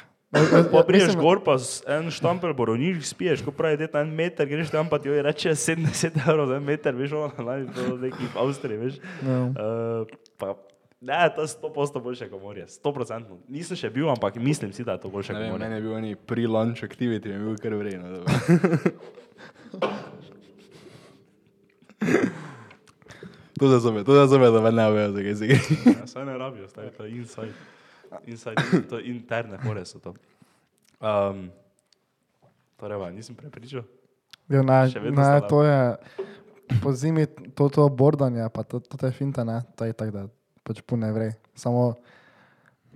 [0.73, 4.49] Pa priješ gor, pa z en štampel borovniš, spiješ, ko pravi, da je en meter,
[4.51, 7.95] greš tam pa ti jo reče 70 evrov za en meter, veš, ono, naj to
[8.03, 8.99] neki v Avstriji, veš.
[9.23, 9.39] Ja.
[9.55, 10.57] Uh, pa,
[11.01, 13.39] ne, to je 100% boljše kot morje, 100%.
[13.49, 15.65] Nisem še bil, ampak mislim si, da je to boljše Ne kot morje.
[15.65, 18.25] meni je bil oni pre-lunch activity, mi je bil kar vredno.
[23.59, 25.59] To za zame, to za zame, da me ne vejo, zakaj se gre.
[26.01, 27.53] Ja, saj ne rabijo, stari, to je inside.
[28.27, 30.15] inside to je interne fore so to.
[31.01, 31.51] Um,
[32.77, 33.83] torej, va, nisem prepričal.
[34.49, 35.97] Ja, ne, Še vedno ne, to je
[36.83, 40.27] po zimi to, to bordanje, pa to, to je finta, ne, to je tako, da
[40.67, 41.33] pač pune vrej.
[41.55, 41.95] Samo,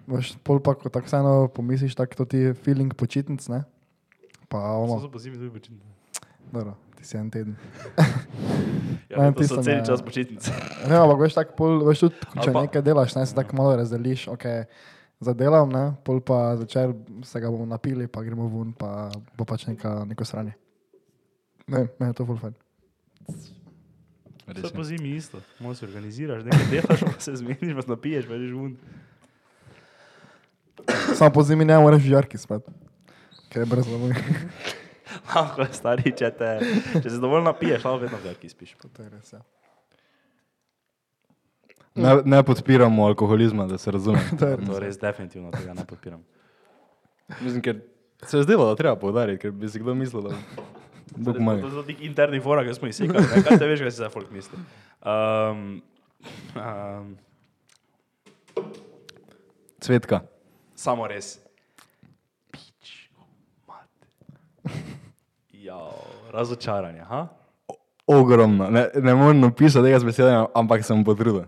[0.05, 3.63] veš, pol pa, ko tako vseeno pomisliš, tako to ti je feeling počitnic, ne.
[4.45, 5.87] Pa Samo ono, so po zimi tudi počitnice.
[6.49, 7.55] dobro, ti si en teden.
[9.07, 10.53] Ja, Ne, so tisto cel čas počitnice.
[10.87, 13.57] Ne, ampak veš, tako pol, veš tudi, ko če pa- nekaj delaš, ne, se tako
[13.57, 14.45] malo razdeliš, ok,
[15.21, 19.67] zadelam, ne, pol pa začer se ga bomo napili, pa gremo ven, pa bo pač
[19.67, 20.55] neka, neko sranje.
[21.67, 22.55] Ne, meni je to full fajn.
[24.55, 25.41] To je po zimi isto.
[25.61, 28.77] Malo se organiziraš, nekaj delaš, pa se zmeniš, pa napiješ, pa greš ven.
[31.15, 32.67] Samo po zimi ne moreš v jarki spet,
[33.53, 34.15] ker je brzo moj.
[35.35, 36.51] Lahko je stari, če, te,
[36.97, 38.75] če se dovolj napiješ, lahko vedno v jarki spiš.
[38.81, 39.43] To je res, ja.
[41.95, 44.21] Ne, ne podpiramo alkoholizma, da se razume.
[44.39, 46.23] To je To res definitivno tega ne podpiram.
[47.41, 47.81] Mislim, ker
[48.27, 50.37] se je zdelo, da treba povdariti, ker bi si kdo mislil, da
[51.12, 51.61] Bog To moj.
[51.62, 53.25] so ti interni fora, ki smo jih sekali.
[53.27, 54.59] ne, Kaj te veš, kaj si za folk misli?
[55.03, 55.83] Um,
[56.55, 57.16] um,
[59.81, 60.20] Cvetka.
[60.75, 61.38] samo res.
[62.51, 63.11] Pič,
[63.66, 63.88] mat.
[65.53, 65.81] Ja,
[66.31, 67.27] razočaranje, ha?
[68.07, 68.70] Ogromno.
[68.70, 71.44] Ne, ne morem napisati tega z besedami, ampak sem potrudil.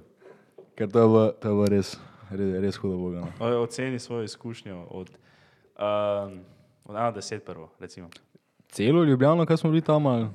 [0.74, 1.88] Ker to je bilo, to je bilo res,
[2.30, 3.20] res, res hudo boga.
[3.20, 3.32] No.
[3.40, 5.10] Oj, Oceni svojo izkušnjo od,
[5.76, 6.40] um,
[6.84, 8.08] od 1 do 10 prvo, recimo.
[8.72, 10.26] Celo Ljubljano, kaj smo bili tam, ali?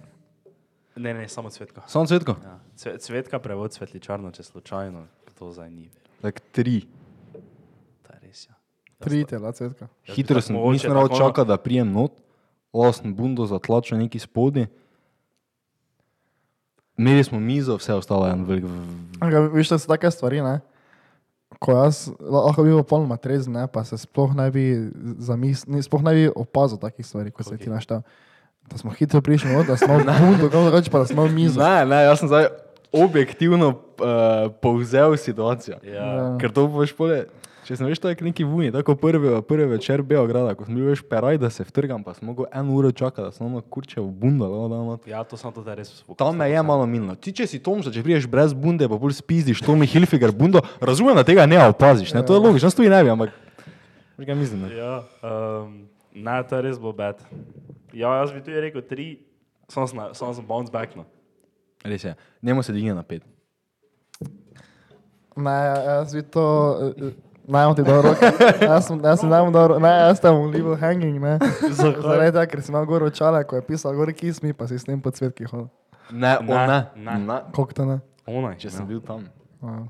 [0.95, 1.82] Ne, ne, samo cvetko.
[1.88, 2.36] Samo cvetko?
[2.43, 2.60] Ja.
[2.76, 5.89] Cve- Cvetka prevod svetličarno, če slučajno, to zdaj ni.
[6.21, 6.76] Tak tri.
[8.06, 8.54] Je res, ja.
[9.00, 9.88] Tri tela, cvetka.
[10.06, 12.12] Bi Hitro sem, mogoče nisem rad tako ono- čakal, da prijem not,
[12.73, 14.67] osem bundo zatlačil neki spodi.
[16.97, 18.65] Imeli smo mizo, vse ostalo je en velik.
[19.19, 20.60] Ampak, Veš, to so take stvari, ne?
[21.59, 24.65] Ko jaz lahko bi bil popolnoma trezen, ne, pa se sploh ne bi
[25.25, 28.03] zamislil, sploh ne bi opazil takih stvari, kot se ti naštel.
[28.67, 31.61] Da smo hitro prišli, no, da smo bundo, kako reči, pa da smo mizo.
[31.63, 32.49] Ne, ne, jaz sem zdaj
[32.91, 35.79] objektivno uh, povzel situacijo.
[35.83, 36.05] Ja.
[36.05, 36.25] Ja.
[36.41, 37.25] Ker to boš pole.
[37.67, 40.86] Če sem veš, to je neki vuni, tako prvi, prvi večer Beograda, ko sem bil
[40.88, 43.99] veš peraj, da se vtrgam, pa sem mogel eno uro čakati, da sem ono kurče
[43.99, 45.10] v bunda, da da not.
[45.12, 46.15] Ja, to sem to res fokusirao.
[46.21, 47.17] Tam me je malo minilo.
[47.19, 51.19] Ti, če si Tomša, če priješ brez bunde, pa bolj spizdiš Tomi Hilfiger bundo, razumem,
[51.19, 52.23] da tega ne opaziš, ne?
[52.23, 53.36] to je logično, jaz tu ne bi, ampak.
[54.15, 54.73] Kaj mislim, ne?
[54.80, 54.95] Ja,
[55.27, 55.77] um,
[56.15, 57.19] ne, to je res bilo bed.
[57.91, 59.12] Ja, jaz bi tudi rekel tri,
[59.67, 60.95] samo sem, samo sem bounce back.
[60.95, 61.03] No.
[61.84, 63.27] Res je, njemu se dvigne na pet.
[65.38, 66.47] Ne, jaz bi to,
[66.97, 67.12] eh,
[67.47, 68.29] naj imam ti dobro roke.
[68.69, 71.38] Jaz sem, jaz sem najmo dobro, ne, jaz sem v level hanging, ne.
[71.71, 74.75] Zaradi tega, ker si imel gor očala, ko je pisal gor kiss mi, pa si
[74.75, 75.69] s tem po cvetki hodil.
[76.12, 76.69] Ne, Ne, on
[77.03, 77.17] ne.
[77.19, 77.39] ne.
[77.51, 77.97] Koliko to ne?
[78.27, 79.25] Onaj, Če sem bil tam.
[79.63, 79.88] Ja.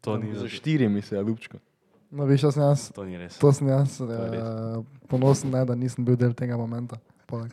[0.00, 1.58] to ni, Za štirimi se je ljubčko.
[2.10, 3.38] No, veš, jaz sem jaz, to ni res.
[3.38, 4.38] to sem jaz je res.
[4.38, 6.96] uh, ponosen, ne, da nisem bil del tega momenta.
[7.26, 7.50] Poleg.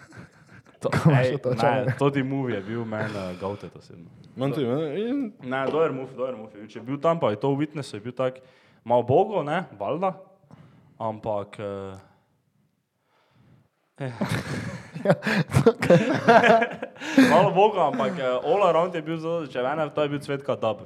[0.82, 4.10] To, ej, ne, to ti movie je bil meni uh, gautet osebno.
[4.34, 5.30] Imam tudi, ne?
[5.46, 6.64] Ne, dober move, dober move.
[6.66, 8.40] Če je bil tam, pa je to v Witnessu, je bil tak
[8.84, 10.16] malo bogo, ne, valjda,
[10.98, 11.60] ampak...
[11.62, 11.94] Uh,
[17.30, 20.56] Malo boga, ampak uh, all around je bil zelo, če ene, to je bil cvetka
[20.58, 20.82] dub.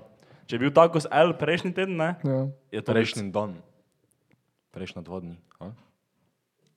[0.45, 2.39] Če je bil tako s L prejšnji teden, ne, Ja.
[2.71, 3.55] je to Prejšnji dan.
[4.75, 5.37] Prejšnja dva dni.
[5.63, 5.71] a?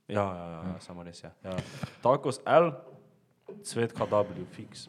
[0.09, 1.29] Ja, ja, ja, ja, samo res je.
[1.45, 1.57] Ja.
[2.01, 2.71] Tako s L,
[3.63, 4.89] cvetka W, fix.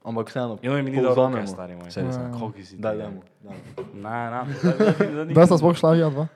[0.00, 0.58] Ampak vseeno.
[0.62, 1.84] In on mi ni dal roke, stari moj.
[1.86, 2.06] Res, Ja.
[2.06, 2.30] ja.
[2.32, 2.80] Koliko si ti?
[2.80, 3.20] Daj, dajmo.
[3.94, 5.34] Ne, ne.
[5.34, 6.28] Da sta sploh šla ja dva.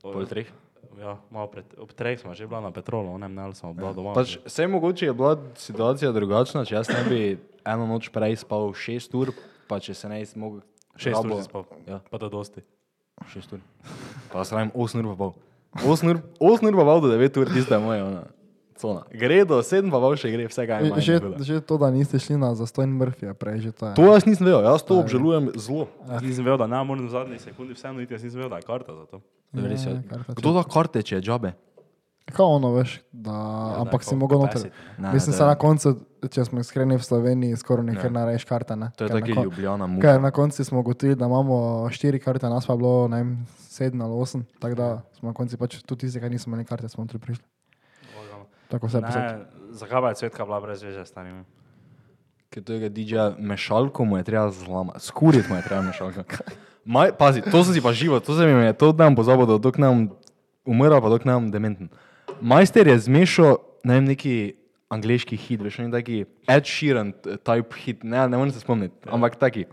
[0.00, 0.48] Pol treh.
[0.94, 3.92] Ja, malo pred, ob treh smo že bila na petrolu, onem ne, ali smo bila
[3.92, 4.14] doma.
[4.14, 7.20] Pač, vse mogoče je bila situacija drugačna, če jaz ne bi
[7.62, 9.34] eno noč prej spal 6 ur,
[9.66, 10.62] pa če se ne bi mogel.
[10.94, 11.64] Šest ur rabo- si spal.
[11.84, 12.62] Ja, Pa to dosti.
[13.26, 13.60] 6 ur.
[14.30, 15.32] Pa se pravim 8 ur pa pol.
[15.82, 18.00] 8 ur, 8 ur pa pol do 9 ur, tiste moje.
[18.00, 18.22] Ona.
[18.74, 19.02] Cona.
[19.10, 20.98] Gre do 7, pa še gre, vse kaj ima.
[20.98, 23.94] Že, že to, da niste šli na zastojn Murphyja prej, že to je.
[23.94, 25.86] To jaz nisem vedel, jaz to obžalujem zelo.
[26.20, 28.62] Nisem vedel, da ne morem v zadnji sekundi vseeno iti, jaz nisem vedel, da je
[28.64, 29.16] karta za to.
[29.52, 29.62] Je.
[29.62, 31.54] Ja, karta, Kdo da karte, če je džabe?
[32.26, 34.72] Kao ono, veš, da, Ja, ampak da si mogel noter.
[34.98, 35.12] ne.
[35.12, 35.92] Mislim, da- na koncu,
[36.24, 38.16] če smo iskreni v Sloveniji, skoraj nekaj Ne.
[38.16, 38.72] narediš karte.
[38.74, 38.88] Ne?
[38.96, 40.00] To je kon- ljubljena muka.
[40.02, 43.30] Ker na koncu smo ugotovili, da imamo štiri karte, nas pa je bilo, ne vem,
[43.68, 46.88] sedem ali osem, tako da smo na koncu pač tudi tisti, ki nismo imeli karte,
[46.88, 47.44] smo prišli.
[48.74, 49.24] Tako se je pisalo.
[49.24, 51.44] Ne, zakaj pa je cvetka bila brez veže, starim?
[52.50, 56.26] Ker tega DJ mešalko mu je treba zlamati, skuriti mu je treba mešalko.
[56.84, 59.58] Maj, pazi, to sem si pa živo, to se mi je, to nam pozabil, da
[59.62, 60.08] dok nam
[60.66, 61.88] umrl, pa dok nam dementen.
[62.42, 63.56] Majster je zmešal,
[63.86, 64.34] ne vem, neki
[64.90, 67.14] angliški hit, veš, ne taki Ed Sheeran
[67.46, 69.64] type hit, ne, ne morem se spomniti, ampak taki.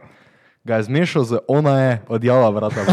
[0.62, 2.86] Ga je zmešal z ona je odjala vrata.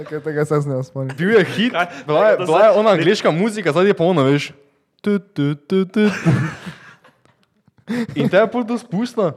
[0.00, 1.14] Okay, tega se ne spomnim.
[1.18, 1.86] Bil je hit, Kaj?
[2.06, 4.52] bila je, To bila je ona angliška muzika, zdaj je pa ono, veš.
[5.00, 6.04] Tu, tu, tu, tu.
[8.14, 9.32] In te je pol to spustno.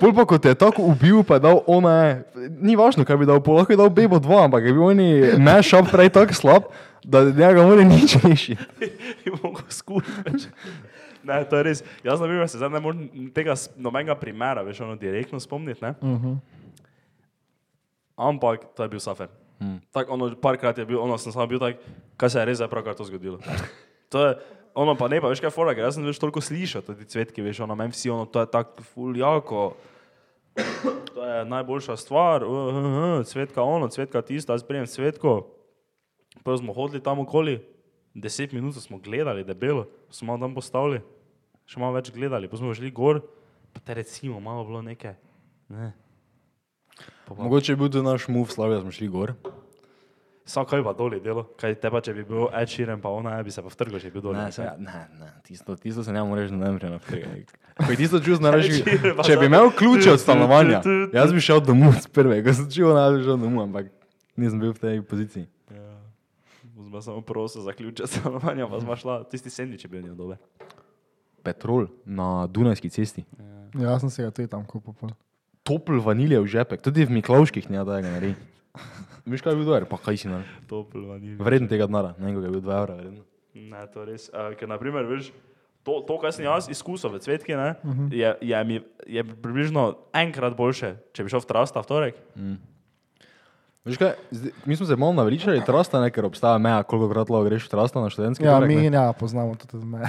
[0.00, 2.12] Pol pa ko te je tako ubil, pa je dal ona je.
[2.58, 5.08] Ni važno, kaj bi dal, pol lahko je dal Bebo 2, ampak je bil oni
[5.38, 6.68] mashup prej tako slab,
[7.04, 8.58] da njega mora nič rešiti.
[11.26, 11.82] Ne, to je res.
[12.06, 15.94] Jaz, na primer, se zdaj ne morem tega nobenega primera, veš, ono direktno spomniti, ne?
[16.00, 16.36] Uh -huh.
[18.16, 19.28] Ampak to je bil safer.
[19.58, 19.80] Hmm.
[19.92, 21.76] Tako, ono, parkrat je bil, ono, sem samo bil tak,
[22.16, 23.38] kaj se je res zdaj pravkar to zgodilo.
[24.08, 24.36] To je,
[24.76, 27.40] ono pa ne, pa veš kaj fora, ker jaz sem več toliko slišal, tudi cvetki,
[27.44, 29.62] veš, ono, meni vsi, ono, to je tako fuljako.
[31.14, 32.86] To je najboljša stvar, uh, uh,
[33.20, 35.34] uh, cvetka ono, cvetka tisto, jaz prijem cvetko.
[36.44, 37.58] Prvo smo hodili tam okoli,
[38.14, 41.02] deset minut smo gledali, debelo, smo malo tam postavili,
[41.68, 43.20] še malo več gledali, pa smo šli gor,
[43.72, 45.16] pa te recimo malo bilo nekaj.
[45.68, 45.92] Ne.
[47.26, 49.34] Pa pa- Mogoče je bil to naš move, slavja smo šli gor.
[50.46, 53.34] Sam kaj pa doli delo, kaj te pa če bi bil Ed Sheeran pa ona,
[53.42, 54.38] bi se pa vtrgal, če bi bil doli.
[54.38, 57.24] Ne, se, ne, ne, tisto, tisto se ne moreš na nemre naprej.
[57.80, 61.64] Ko je tisto znaš, Če pa če bi imel ključe od stanovanja, jaz bi šel
[61.66, 63.90] domov s prve, ko sem čutil, da bi šel domov, ampak
[64.38, 65.50] nisem bil v tej poziciji.
[65.74, 65.98] Ja.
[66.86, 70.38] Zma samo prosil za ključe stanovanja, pa smo šla, tisti sendvič je bil njel dober.
[71.42, 73.26] Petrol na Dunajski cesti.
[73.74, 75.10] Ja, sem si ga tudi tam kupil.
[75.66, 78.54] Topl vaniljev žepek, tudi v Miklavških ne da ga naredi.
[79.30, 80.52] Veš kaj je bil dober, pa kaj si naredil?
[80.66, 81.34] Topel vanilj.
[81.38, 83.18] Vreden tega denara, nekaj je bil 2 evra vreden.
[83.54, 84.28] Ne, to je res.
[84.28, 85.32] Uh, ker, naprimer, veš,
[85.82, 88.04] to, to, kar sem jaz izkusil v cvetki, ne, uh Mhm.
[88.04, 88.12] -huh.
[88.12, 92.14] je, je, mi, je približno enkrat boljše, če bi šel v Trasta v torek.
[93.84, 97.30] Veš kaj, zdaj, mi smo se malo naveličali trasta, ne, ker obstaja meja, koliko krat
[97.30, 98.90] lahko greš v trasta na študentski Ja, torek, mi ne.
[98.90, 100.02] ne poznamo tudi me.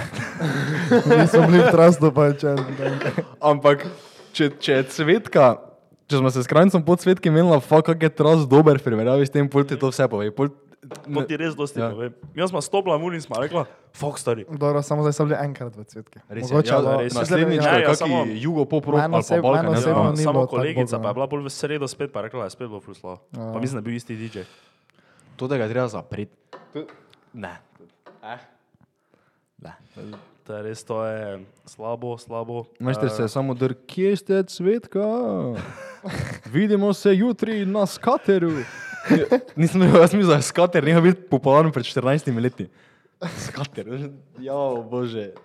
[1.16, 2.56] Nismo bili v trastu, pa če.
[3.40, 3.86] Ampak,
[4.32, 5.56] če, če je cvetka,
[6.08, 9.30] če smo se s krajcem pod cvetki menili, fuck, kak je tras dober, primerjavi s
[9.30, 10.30] tem, pol ti to vse pove.
[10.30, 10.48] Pol,
[10.88, 11.84] To ti res dosti Ja.
[11.84, 11.90] ja.
[11.90, 12.06] pove.
[12.34, 14.46] Jaz smo stopila v in smo rekla, fok stari.
[14.48, 16.22] Dobro, samo zdaj so bili enkrat v cvetki.
[16.24, 18.86] res je, Mogoče ja, bo- res, mislim, naslednjič, ja, ja, ja, ja, samo- jugo pop
[18.86, 19.66] Meni ali pa Balkan,
[20.14, 22.46] ni samo bilo kolegica bolj, pa je bila bolj v sredo spet, pa rekla, da
[22.46, 23.18] je spet bilo fluslo.
[23.32, 23.50] Ja.
[23.52, 24.46] Pa mislim, da je bil isti DJ.
[25.36, 26.32] To tega je treba zapreti.
[27.34, 27.58] Ne.
[28.24, 28.38] Eh.
[29.58, 29.72] Ne.
[30.48, 32.64] To je res, to je slabo, slabo.
[32.80, 35.04] Eh, se je samo dr, kje ste cvetka?
[36.56, 38.64] Vidimo se jutri na skateru.
[39.60, 42.64] Nisem bil, jaz mislim, da je skater nehal biti popularen pred 14 leti.
[43.20, 44.08] Skater,
[44.40, 44.56] ja,
[44.88, 45.36] bože.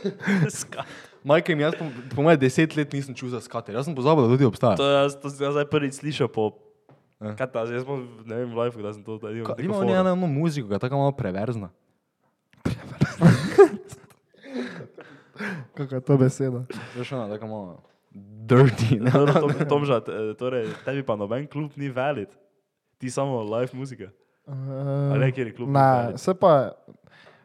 [0.62, 0.86] ska-
[1.26, 3.74] Majke mi, jaz po, po mojem deset let nisem čutil za skater.
[3.74, 4.78] Jaz sem pozabil, da tudi obstaja.
[4.78, 6.54] To jaz, to sem jaz zdaj prvič slišal po...
[7.18, 7.34] Ja.
[7.34, 9.42] Kaj ta, jaz sem, ne vem, v live, da sem to imel.
[9.42, 11.74] Neko Ima oni eno muziko, ki je tako malo preverzna.
[15.74, 16.64] Kako je to beseda?
[16.96, 17.82] Veš, ona tako malo
[18.46, 19.00] dirty.
[19.00, 19.10] Ne?
[19.10, 22.28] Dobro, Tom, Tomža, eh, torej, tebi pa noben klub ni valid.
[22.98, 24.10] Ti samo live muzika.
[24.46, 24.54] Uh,
[25.14, 25.70] Ali kjer je klub?
[25.70, 26.72] Ne, se pa,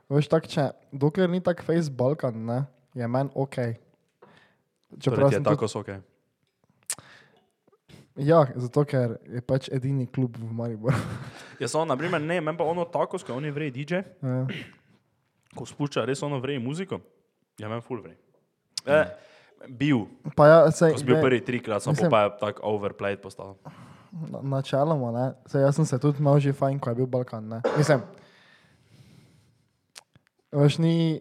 [0.09, 2.63] veš tak, če, dokler ni tak face Balkan, ne,
[2.97, 3.55] je meni ok.
[3.55, 5.99] Čeprav Čeprav je tako tudi, soke.
[8.17, 10.97] ja, zato ker je pač edini klub v Mariboru.
[11.61, 14.41] Jaz sem, na primer, ne, meni pa ono tako, ko oni vrej DJ, Ja.
[15.57, 17.01] Ko spušča res ono vrej muziko,
[17.57, 18.15] ja, meni full vrej.
[18.85, 19.05] Eh,
[19.67, 23.19] bil, Pa ja, sej, ko sem bil ne, prvi trikrat, sem mislim- pa tako overplayed
[23.19, 23.57] postal.
[24.23, 27.43] na- Načeloma, ne, sej jaz sem se tudi imel že fajn, ko je bil Balkan,
[27.45, 27.59] ne.
[27.75, 28.01] Mislim,
[30.51, 31.19] veš ni,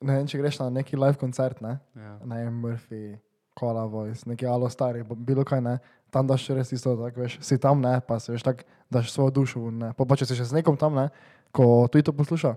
[0.00, 2.18] ne vem, če greš na neki live koncert, ne, Ja.
[2.24, 3.18] ne vem, Murphy,
[3.54, 5.78] Kola Voice, neki Alo Stari, bilo kaj, ne,
[6.10, 9.30] tam daš res isto, tako veš, si tam, ne, pa se veš tako, daš svojo
[9.32, 11.08] dušo, ne, pa, pa če si še z nekom tam, ne,
[11.52, 12.56] ko tudi to posluša,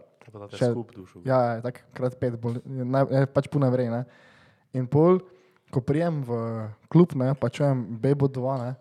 [0.52, 1.22] Še- skup dušu.
[1.24, 4.06] ja, ja, tako krat pet, bolj, ne, pač puno vrej, ne,
[4.72, 5.20] in pol,
[5.68, 6.32] ko prijem v
[6.88, 8.72] klub, ne, pa čujem Bebo 2, ne,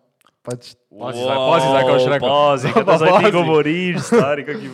[0.45, 2.29] Pač, Pazi zdaj, pazi zdaj, kaj boš rekel.
[2.29, 4.67] Pazi, kaj Pa zdaj ti govoriš, stari, kaki...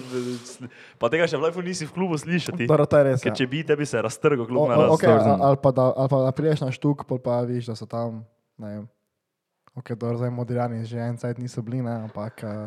[0.99, 2.66] Pa tega še v life nisi v klubu slišati.
[2.66, 3.20] dobro, to je res.
[3.20, 3.36] Ker Ja.
[3.36, 4.91] če bi, tebi se raztrgal O, klub na o, raz.
[4.91, 7.76] okay, a- ali pa da, ali pa da priješ na štuk, pol pa vidiš, da
[7.76, 8.26] so tam,
[8.59, 8.84] ne vem.
[9.72, 12.66] Ok, dobro, zdaj modrijani že en cajt niso bili, ne, ampak uh,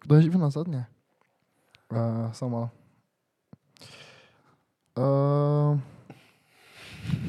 [0.00, 0.88] kdo je živel na zadnje?
[1.90, 2.70] Uh, samo.
[4.96, 5.78] Uh,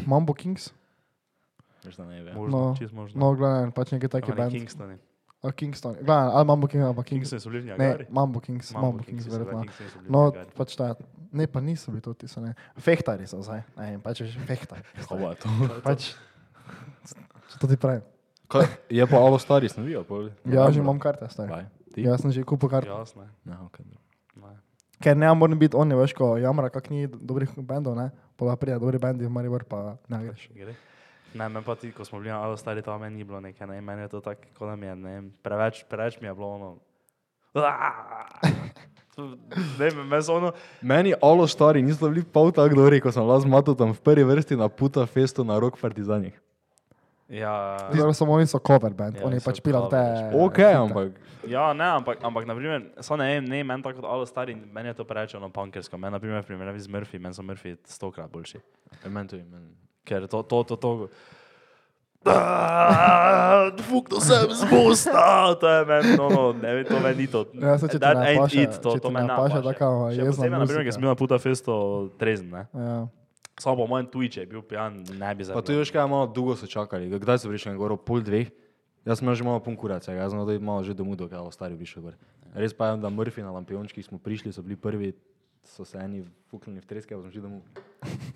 [0.05, 0.69] Mambo Kings?
[1.85, 2.35] Veš, da ne vem.
[2.35, 3.17] Možno, No, čist možno.
[3.17, 4.49] No, gledaj, pač nekaj Ampak ne.
[4.53, 4.97] Kingstoni.
[5.41, 7.25] A Kingston, gledaj, ali Mambo Kings, ali pa Kings.
[7.25, 8.05] Kingston so bili v Ne, Niagari.
[8.13, 9.65] Mambo Kings, Mambo Kings, so bili, verjetno.
[10.05, 10.93] No, pač ta,
[11.33, 12.53] ne, pa niso bili to, ti so ne.
[12.77, 14.85] Fehtari so zdaj, ne pač že fehtari.
[15.09, 15.49] Hvala, to.
[15.81, 16.13] Pač,
[17.57, 18.05] to ti pravim.
[18.45, 20.29] Kaj, je pa alo stari snovijo, pol.
[20.45, 21.49] Ja, že imam karte, stari.
[21.49, 21.65] Kaj?
[21.97, 22.05] Ti?
[22.05, 22.93] Jaz sem že kupil karte.
[22.93, 23.25] Jasno.
[23.41, 23.81] Ne, okay.
[25.01, 28.11] Ker ne moram biti oni, veš, ko jamra, kak ni dobrih bendov, ne.
[28.37, 30.47] Pola prija, dobri bendi v Maribor, pa ne greš.
[30.55, 30.75] Gre.
[31.33, 33.67] Ne, meni pa ti, ko smo bili na Alo stari, tam meni ni bilo nekaj,
[33.67, 36.53] ne, meni je to tako, kot da mi je, ne, preveč, preveč mi je bilo
[36.55, 36.75] ono.
[39.79, 43.43] Ne, me so ono, Meni alo stari niso bili pol tako dobri, ko sem lahko
[43.43, 46.33] z Matotom v prvi vrsti na puta festu na rock partizanih.
[47.31, 50.01] Ja, Zdaj samo oni so cover band, Ja, oni pač pilajo te.
[50.33, 50.75] Ok, hite.
[50.75, 51.09] ampak
[51.43, 54.87] ja, ne, ampak, ampak naprimer, so ne, vem, ne, meni tako kot Alo stari, meni
[54.87, 58.27] je to preveč ono punkersko, meni naprimer v primerjavi z Murphy, meni so Murphy stokrat
[58.27, 58.59] boljši.
[59.05, 59.71] meni to je meni.
[60.03, 60.91] Ker to, to, to, to.
[63.81, 67.45] Fuk, to sem zbusta, to je meni, no, no, ne vem, to meni ni to.
[67.55, 69.39] Ja, če ti That ne ain't paše- it, to, če to ti meni ne ne
[69.39, 69.65] paše paše.
[69.65, 70.91] taka Še jezna posebej, naprimer, ker muzika.
[70.91, 71.73] sem bil na puta festo
[72.17, 72.63] trezen, ne.
[72.75, 72.99] Ja.
[73.59, 75.65] Samo po mojem tuji, če je bil pijan, ne bi Pa zabil.
[75.67, 77.09] tu je še kaj malo dolgo so čakali.
[77.11, 78.49] Kdaj so prišli, gor pol dveh?
[79.05, 81.73] Jaz sem že malo pun kurac, jaz sem zdaj malo že domov, dokaj alo stari
[81.73, 82.15] prišel gor.
[82.53, 85.17] Res pa je, da Murphy na lampiončkih smo prišli, so bili prvi,
[85.65, 86.21] so se eni
[86.53, 87.61] fuknili v treske, pa smo šli domov.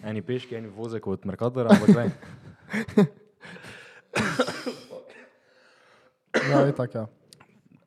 [0.01, 2.09] Eni peški, eni vozek od Mercatora, ampak zdaj.
[6.51, 7.05] Ja, je tako, ja.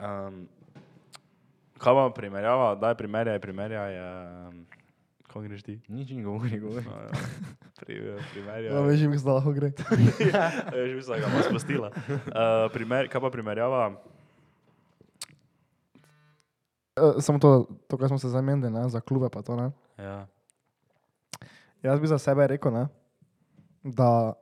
[0.02, 0.48] Um,
[1.78, 4.66] kaj pa primerjava, daj primerjaj, primerjaj, um,
[5.28, 5.80] kako greš ti?
[5.88, 6.84] Nič ni govori, govori.
[6.88, 7.10] No, ja.
[7.80, 8.00] Pri,
[8.32, 8.72] primerjaj.
[8.72, 9.72] Ja, veš, jim se lahko gre.
[10.32, 11.90] Ja, že mislim, da ga bom spustila.
[11.92, 13.92] Uh, primer, kaj pa primerjava?
[16.96, 19.70] Uh, samo to, to, kar smo se zamenjali, ne, za klube pa to, ne.
[20.00, 20.26] Ja.
[21.82, 22.88] Jaz bi za sebe rekel, ne,
[23.84, 24.32] da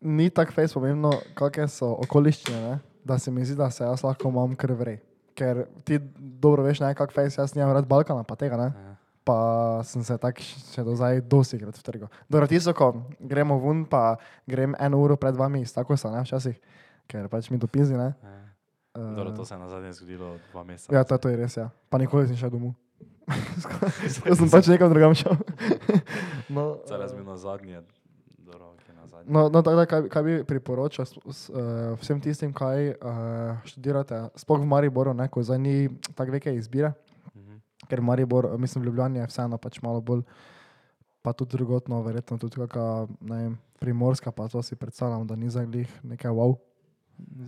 [0.00, 4.06] ni tako fejs pomembno, kakšne so okoliščine, ne, da se mi zdi, da se jaz
[4.06, 5.02] lahko imam kar vrej.
[5.40, 8.68] Ker ti dobro veš, ne, kak fejs, jaz nimam rad Balkana, pa tega, ne.
[8.68, 8.96] Ja.
[9.24, 9.36] Pa
[9.88, 12.10] sem se tako še do zdaj dosti krat vtrgal.
[12.28, 14.18] Dobro, tisto, ko gremo ven, pa
[14.48, 16.60] grem eno uro pred vami iz tako ne, včasih,
[17.08, 18.12] ker pač mi dopizi, ne.
[18.12, 18.36] Ja.
[18.98, 20.92] Uh, Dobro, to se je na zadnje zgodilo dva meseca.
[20.92, 21.70] Ja, to, to je res, ja.
[21.88, 22.74] Pa nikoli nisem šel domov.
[24.26, 25.38] Jaz sem pač nekam drugam šel.
[26.56, 26.98] no, Zdaj.
[26.98, 27.78] Dobro, okay, na zadnje.
[29.26, 33.58] No, no tako da, kaj, kaj bi priporočal s, s, uh, vsem tistim, kaj uh,
[33.64, 36.92] študirate, sploh v Mariboru, ne, ko zdaj ni tako velike izbire,
[37.34, 37.56] Mhm.
[37.88, 40.22] ker Maribor, mislim, v Ljubljani je vseeno pač malo bolj,
[41.22, 45.50] pa tudi drugotno, verjetno tudi kakšna, ne vem, primorska, pa to si predstavljam, da ni
[45.50, 46.56] za njih nekaj wow,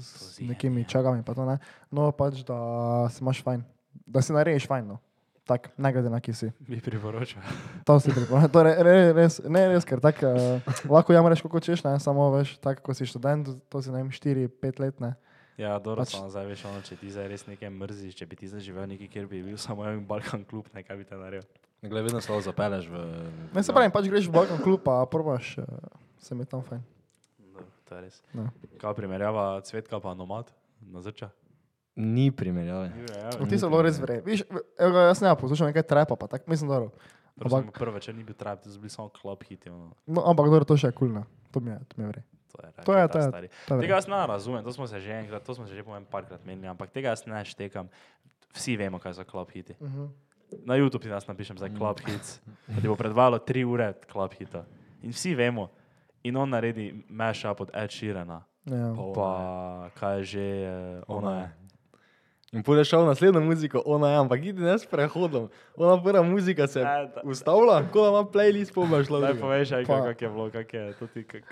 [0.01, 1.59] Skozi nekimi čagami, pa to ne.
[1.91, 3.63] No, pač, da si imaš fajn,
[4.07, 4.99] da si narediš fajn, no.
[5.43, 6.49] Tak, ne glede na ki si.
[6.63, 7.43] Bi priporočal.
[7.83, 8.51] To si priporočam.
[8.55, 12.31] To je re, res, ne res, ker tako uh, lahko jamreš, kako češ, ne, samo
[12.31, 15.19] veš, tako ko si študent, to si ne vem, 4-5 let, ne.
[15.59, 18.39] Ja, dobro, Pač- samo zdaj veš, ono, če ti zdaj res nekaj mrziš, če bi
[18.39, 21.19] ti zdaj živel nekje, kjer bi bil samo en Balkan klub, ne, kaj bi te
[21.19, 21.45] naredil.
[21.83, 23.03] Glede, vedno se lahko zapeleš v...
[23.51, 25.67] Ne se pravim, pač greš v Balkan klub, pa probaš, uh,
[26.23, 26.87] se mi tam fajn.
[27.51, 28.23] Dobro, to je res.
[28.31, 28.47] No.
[28.79, 30.55] Kaj primerjava cvetka pa nomad
[30.87, 31.35] na zrča?
[31.97, 32.93] Ni primerjave.
[33.49, 34.23] Ti so bilo res vre.
[34.25, 34.43] Viš,
[34.79, 36.81] evo jaz ne poslušam nekaj trepa, pa tako mislim, da
[37.41, 39.71] Ampak Ampak- prvo večer ni bil trap, to so bili samo klub hiti.
[39.71, 39.93] Ono.
[40.07, 41.25] no, ampak dobro, to še je kulno.
[41.51, 42.23] To mi je, to mi je vre.
[42.53, 43.49] To je, To je, to je, stari.
[43.69, 45.83] to je Tega jaz ne razumem, to smo se že enkrat, to smo se že
[45.83, 47.89] povem parkrat menili, ampak tega jaz ne štekam.
[48.53, 49.75] Vsi vemo, kaj so klub hiti.
[49.81, 50.09] Uh -huh.
[50.65, 54.33] Na YouTube ti nas napišem za klub hits, da ti bo predvalo tri ure klub
[54.33, 54.65] hita.
[55.03, 55.69] In vsi vemo.
[56.23, 58.45] In on naredi mashup od Ed Sheerana.
[58.65, 58.95] Ja.
[59.15, 60.47] Pa- kaj je že,
[61.09, 61.51] ona je.
[62.53, 65.47] In pole šel naslednjo muziko, ona je, ampak idi ne s prehodom.
[65.77, 69.21] Ona prva muzika se Ne, da- ustavlja, kot da ima playlist, pa šla.
[69.21, 71.25] Daj poveš, kak je bilo, kak je to ti.
[71.25, 71.43] Kak...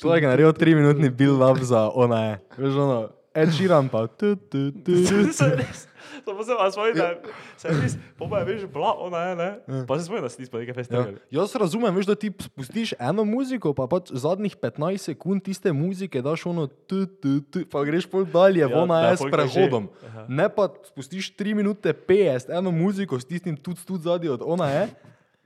[0.00, 2.38] Človek je naredil 3 minutni build-up za ona je.
[2.58, 5.14] Veš ono, Ed Sheeran pa tu, tu, tu, tu.
[6.24, 7.16] To pa se vas spomnim, da
[7.56, 9.48] se res, po mojem, veš, bila ona je, ne?
[9.88, 10.74] Pa se spomnim, da si nismo nekaj Ja.
[10.74, 11.12] festivala.
[11.30, 16.20] Jaz razumem, veš, da ti spustiš eno muziko, pa pač zadnjih 15 sekund tiste muzike
[16.20, 19.88] daš ono, tu, tu, tu, pa greš pol dalje, Ja, ja, ona je s prehodom.
[20.28, 24.68] Ne pa spustiš 3 minute 50, eno muziko s tistim tudi tudi zadnji od ona
[24.68, 24.84] je,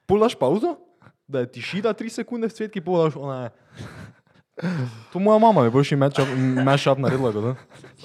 [0.07, 0.75] pol daš pauzo,
[1.29, 3.51] da je tišina 3 sekunde v cvetki, pol daš ona je.
[5.13, 7.33] To moja mama bi boljši matchup naredila,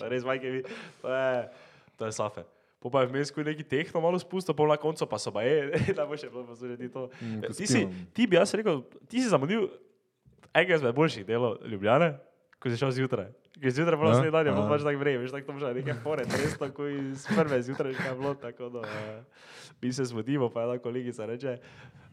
[0.04, 0.64] je res majke vi.
[1.02, 1.50] To je,
[1.98, 2.46] to je safe.
[2.80, 5.34] Po pa je vmes, ko je neki tehno malo spustil, pol na koncu pa so
[5.36, 7.10] pa je, da bo še bilo posuditi to.
[7.20, 7.84] Mm, ko Ti si,
[8.16, 8.82] ti bi jaz rekel,
[9.12, 9.68] ti si zamudil
[10.56, 12.14] enega izmed boljših delov Ljubljane,
[12.60, 13.30] ko si šel zjutraj.
[13.60, 14.68] Ker zjutraj bilo naslednji dan, je ja.
[14.72, 18.14] pač tako vrej, veš, tako to že nekaj fore, res tako iz prve zjutraj je
[18.16, 19.44] bilo, tako da eh,
[19.82, 21.58] mi se zbudimo, pa ena kolegica reče,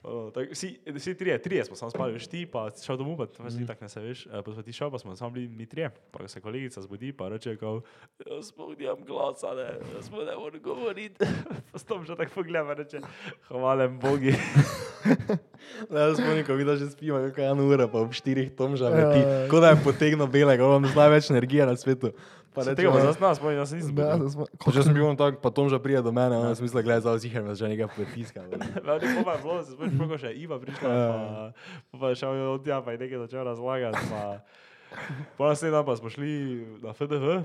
[0.06, 3.24] o, tak, vsi, vsi trije, trije smo samo spali, veš ti, pa šel domov, pa
[3.42, 3.58] Mhm.
[3.58, 3.66] mm.
[3.66, 5.90] tako ne se veš, eh, pa smo ti šel, pa smo samo bili mi trije,
[6.10, 7.82] pa se kolegica zbudi, pa reče, kao,
[8.26, 11.16] jaz sploh nimam glasa, ne, jaz ne morem govoriti,
[11.72, 13.00] pa s tom že tako pogleda, pa reče,
[13.42, 14.34] hvala Bogi.
[15.88, 18.90] Ja, spomnim, ko vidiš, že spimo, kako je ena ura, pa ob štirih tomža Ja,
[18.92, 19.20] leti.
[19.20, 19.48] ja, ja.
[19.48, 22.12] Kot da je potegnil belega, imam največ energije na svetu.
[22.52, 24.16] Pa Se reče, tega pa "Ja." zdaj nas, spomnim, jaz se nisem Ja, zbudil.
[24.18, 26.80] zdaj smo- Pa če sem bil on tak, pa Tomža prije do mene, ona smisla,
[26.80, 28.40] gledaj, za ozihar me že nekaj pritiska.
[28.42, 31.04] Ja, ne pa je bilo, se spomniš, kako še Iva prišla, Ja.
[31.04, 31.18] pa,
[31.90, 33.98] pa, pa je šel od tja, pa je nekaj začel razlagati.
[34.06, 34.20] Pa,
[35.36, 36.30] pa naslednji dan pa smo šli
[36.80, 37.42] na FDV,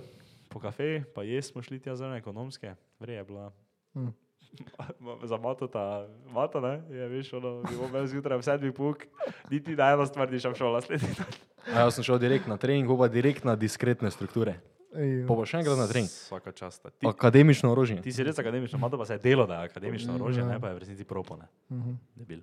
[0.47, 3.51] po kafe, pa jes smo šli tja zelo ekonomske, vrej je bila.
[3.93, 4.13] Hm.
[5.23, 9.05] Za mato ta, mato ne, je veš, ono, bi imel zjutraj v sedmi puk,
[9.49, 11.31] niti na eno stvar nisem šel naslednji dan.
[11.67, 14.57] A jaz sem šel direkt na trening, pa direkt na diskretne strukture.
[14.91, 16.09] Pa bo še enkrat na trening.
[16.09, 16.83] Vsaka čast.
[16.83, 18.01] Ti, Akademično orožje.
[18.01, 20.49] ti si res akademično, mato pa se je delo, da je akademično orožje, Ja.
[20.49, 21.47] ne pa je v resnici propone.
[21.69, 21.95] mhm.
[22.15, 22.41] Debil.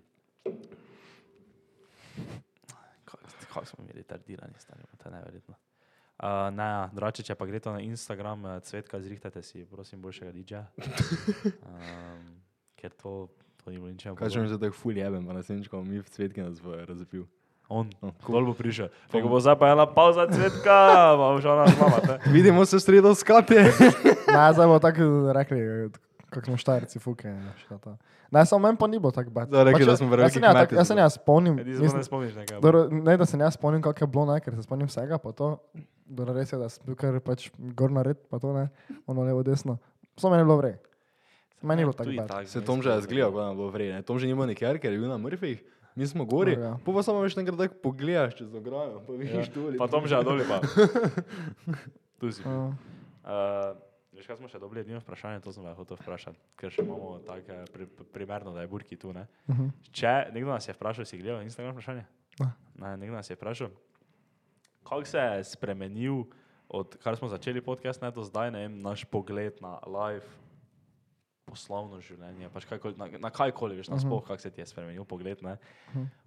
[3.04, 3.18] Kako
[3.52, 5.54] kak smo mi retardirani, stari, to je neverjetno.
[6.18, 10.32] Uh, ne, ja, drugače, če pa greste na Instagram, eh, cvetka, zrihtajte si, prosim, boljšega
[10.32, 10.64] DJ-ja.
[11.62, 11.87] Um,
[12.78, 13.26] ker to,
[13.58, 14.14] to ni bilo ničem.
[14.14, 16.78] Kaj če mi se tako ful jebem, pa naslednjič, ko mi v cvetki nas bo
[16.78, 17.26] razpil.
[17.68, 18.88] On, No, dol bo prišel.
[19.10, 20.76] Ko bo zdaj pa ena pauza cvetka,
[21.12, 22.16] pa bo šel na slama.
[22.26, 23.60] Vidimo se sredo skate.
[24.28, 25.90] Ne, zdaj bomo tako rekli,
[26.28, 27.28] kako smo štajerci, fuke.
[28.30, 29.48] Ne, samo meni pa ni bilo tako bad.
[29.48, 31.54] Da, rekli, da smo jaz veliki se ne, tak- kmetje Jaz se ne spomnim.
[31.58, 32.60] Ti se ne spomniš nekaj.
[32.60, 35.32] Dobro, ne, da se ne spomnim, kako je bilo, ne, ker se spomnim vsega, pa
[35.32, 35.58] to,
[36.06, 38.68] dobro, res je, da sem bil kar pač gor na red, pa to ne,
[39.06, 39.78] ono levo, desno.
[40.16, 40.76] Samo meni je bilo vrej.
[41.62, 42.48] Meni je bilo tako bad.
[42.48, 44.02] Se Tom že zgledal, kot da bo vredno.
[44.02, 45.62] Tom že nima nikjer, ker je bil na mrtvih.
[45.98, 46.78] Mi smo gori, No, ja.
[46.84, 50.06] pa pa samo veš nekaj tako pogledaš čez ograjo, pa vidiš tu ali Pa Tom
[50.06, 50.60] že je dol pa.
[52.20, 52.42] Tu si.
[52.46, 52.74] Uh,
[53.28, 53.76] Uh,
[54.16, 57.18] veš, kaj smo še dobili edino vprašanje, to sem vas hotel vprašati, ker še imamo
[57.28, 59.12] tako pri, primerno, da je Burki tu.
[59.12, 59.26] Ne?
[59.50, 59.68] uh -huh.
[59.92, 62.04] Če nekdo nas je vprašal, si gledal Instagram vprašanje?
[62.40, 62.48] Ne.
[62.78, 63.68] Ne, nekdo nas je vprašal,
[64.82, 66.24] kako se je spremenil,
[66.68, 70.24] od kar smo začeli podcast, ne do zdaj, ne vem, naš pogled na live
[71.48, 75.40] poslovno življenje, pač kaj, na, na kajkoli, veš, nasploh, kako se ti je spremenil pogled,
[75.42, 75.56] ne.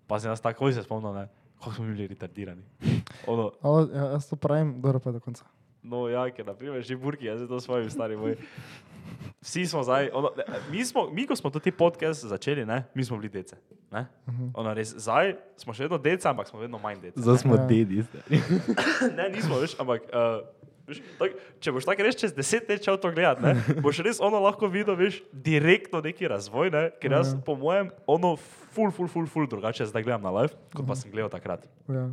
[0.05, 2.63] Pa sem jaz takoj se spomnil, ne, kako smo bili retardirani.
[3.31, 5.45] Ono, Ali, ja, jaz to pravim, dobro pa do konca.
[5.83, 8.35] No, ja, ker naprimer že burki, jaz to svojim stari moj.
[9.41, 12.83] Vsi smo zdaj, ono, ne, mi, smo, mi, ko smo to ti podcast začeli, ne,
[12.93, 13.57] mi smo bili dece.
[13.91, 14.05] Ne?
[14.53, 17.17] Ono, res, zdaj smo še vedno dece, ampak smo vedno manj dece.
[17.17, 17.65] Zdaj smo Ja.
[17.65, 18.05] dedi.
[19.17, 20.45] Ne, nismo več, ampak uh,
[21.19, 24.41] tak, če boš tako res čez deset let šel to gledati, ne, boš res ono
[24.43, 28.35] lahko videl, veš, direktno neki razvoj, ne, ker jaz po mojem ono
[28.75, 31.63] ful, ful, ful, ful drugače zdaj gledam na live, kot pa sem gledal takrat.
[31.87, 32.09] Ja.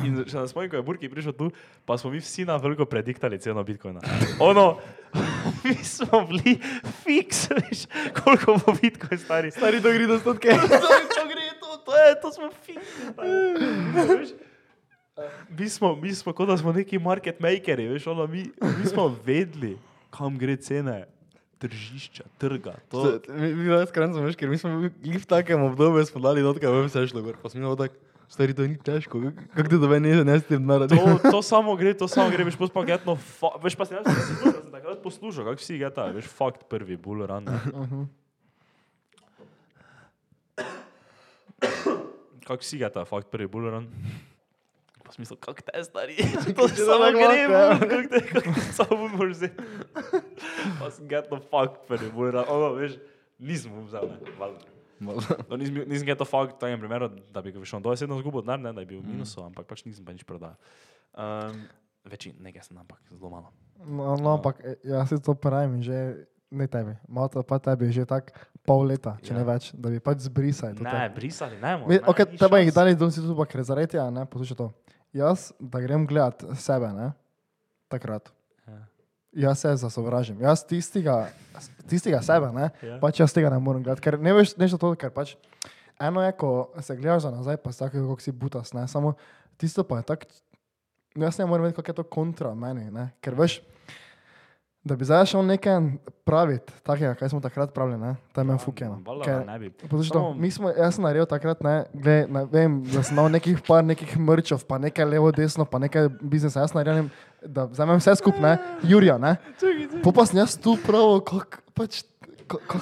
[0.00, 1.50] In še na spomnim, ko je Burki prišel tu,
[1.84, 4.00] pa smo mi vsi na veliko prediktali ceno Bitcoina.
[4.40, 4.78] Ono,
[5.64, 6.56] mi smo bili
[7.04, 7.84] fiks, veš,
[8.22, 9.52] koliko bo Bitcoin stari.
[9.52, 10.56] Stari to gre do stotke.
[10.68, 14.47] To, to gre, to, to je, to smo fiks.
[15.18, 18.48] Veš, Mi smo, mi smo, kot da smo neki market makeri, veš, ono, mi,
[18.78, 19.76] mi smo vedeli,
[20.14, 21.04] kam gre cene
[21.58, 22.74] tržišča, trga.
[22.90, 26.42] To, Mi mi danes kranjamo, veš, ker mi smo bili v takem obdobju, smo dali
[26.42, 27.94] dotka, vem se šlo gor, pa smo imeli tako,
[28.30, 29.20] stari to ni težko,
[29.56, 31.18] kako ti dobe ne, ne s tem to, naredil.
[31.34, 34.38] to samo gre, to samo gre, veš, pa getno, fa, veš, pa sem jaz sem,
[34.44, 37.50] sem takrat poslušal, kako vsi geta, veš, fakt prvi, bull run.
[37.50, 38.06] ne.
[42.46, 43.90] Kako vsi geta, fakt prvi, bull run.
[45.08, 46.16] Pa smisel, kako te stari,
[46.56, 47.62] to Če samo gre, ja.
[47.80, 49.68] kako te, kako te samo moraš vzeti.
[50.80, 52.98] Pa sem getno fakt prvi, bull run, ono, veš,
[53.40, 54.68] nisem mu vzel, ne, valjda.
[55.00, 55.14] No,
[55.56, 58.60] nisem, nisem ga to fakt v takem primeru, da bi ga šel dojesedno zgubil denar,
[58.60, 60.58] ne, da bi bil v minusu, ampak pač nisem pa nič prodal.
[61.16, 61.64] Um,
[62.08, 63.48] Večin, nekaj sem, ampak zelo malo.
[63.78, 68.08] No, no, ampak e, jaz si to pravim, že ne tebi, malo pa tebi že
[68.08, 68.32] tako
[68.64, 69.38] pol leta, če Ja.
[69.38, 70.76] ne več, da bi pač zbrisali.
[70.80, 72.08] Ne, brisali, ne, Mi, moramo.
[72.08, 74.68] ok, tebe jih dali dol si tu, ker zaradi tega, ne, poslušaj to.
[75.12, 77.12] Jaz, da grem gledat sebe, ne,
[77.88, 78.28] takrat.
[78.68, 78.78] Ja.
[79.32, 80.40] Jaz se zasovražim.
[80.40, 81.28] Jaz tistega,
[81.88, 82.98] tistega sebe, ne, Ja.
[83.00, 85.36] pač jaz tega ne morem gledati, ker ne veš, nešto to, ker pač
[86.00, 89.14] eno je, ko se gledaš za nazaj, pa si tako, kako si butas, ne, samo
[89.56, 90.28] tisto pa je tako,
[91.16, 93.60] jaz ne morem vedeti, kako je to kontra meni, ne, ker veš,
[94.84, 95.80] Da bi zdaj šel nekaj
[96.24, 98.16] praviti, takega, kaj smo takrat pravili, ne?
[98.32, 98.58] To je meni
[100.20, 103.58] Samo- mi smo, jaz sem naredil takrat, ne, gled, ne vem, da sem imel nekih
[103.66, 106.60] par nekih mrčov, pa nekaj levo, desno, pa nekaj biznisa.
[106.60, 107.10] Jaz sem naredil,
[107.42, 109.36] da vzamem vse skupaj, ne, Jurija, ne.
[110.04, 112.02] Pa sem jaz tu prav, kako pač,
[112.46, 112.78] kako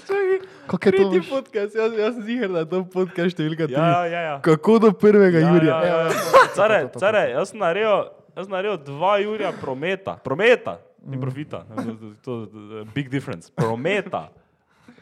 [0.66, 1.11] kak je to.
[1.11, 1.30] Veš?
[1.30, 3.78] podcast, jaz, jaz sem ziger, da je to podcast številka tri.
[3.78, 4.36] Ja, ja, ja.
[4.44, 5.78] Kako do prvega Ja, Jurija?
[5.82, 6.47] Ja, ja, ja.
[6.55, 11.11] Care, care, jaz sem naredil, jaz sem naredil dva Jurija prometa, prometa, Mm.
[11.11, 14.28] ni profita, to, to, to, big difference, prometa,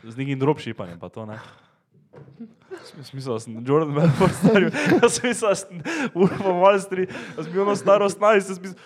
[0.05, 1.39] z nekim dropshipanjem, pa to ne.
[2.85, 5.81] Sm- Smisel, sem Jordan Belfort staril, jaz sem mislil, da sem
[6.15, 8.79] Urban Wall Street, jaz sem bil ono staro 18, jaz sem mislil,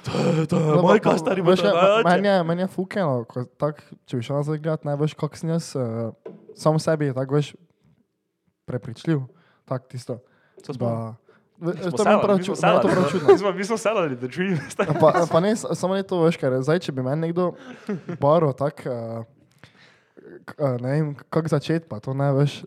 [0.00, 2.08] to je, je No, moj kaj stari, je ma- najjače.
[2.44, 3.26] Meni je, je fukeno,
[3.56, 6.14] tak, če bi šel nazaj gledat, ne veš, kako sem jaz uh,
[6.54, 7.52] sam sebi, tako veš,
[8.64, 9.26] prepričljiv,
[9.64, 10.18] tako tisto.
[10.78, 11.16] Da,
[11.60, 13.52] to je prav je čudno.
[13.56, 14.58] Mi smo, sedali, the dream.
[15.00, 17.52] Pa, pa ne, samo ne to veš, ker zdaj, če bi meni nekdo
[18.20, 19.35] baro, tako, uh, vem,
[20.46, 22.64] kako začeti, pa to ne veš.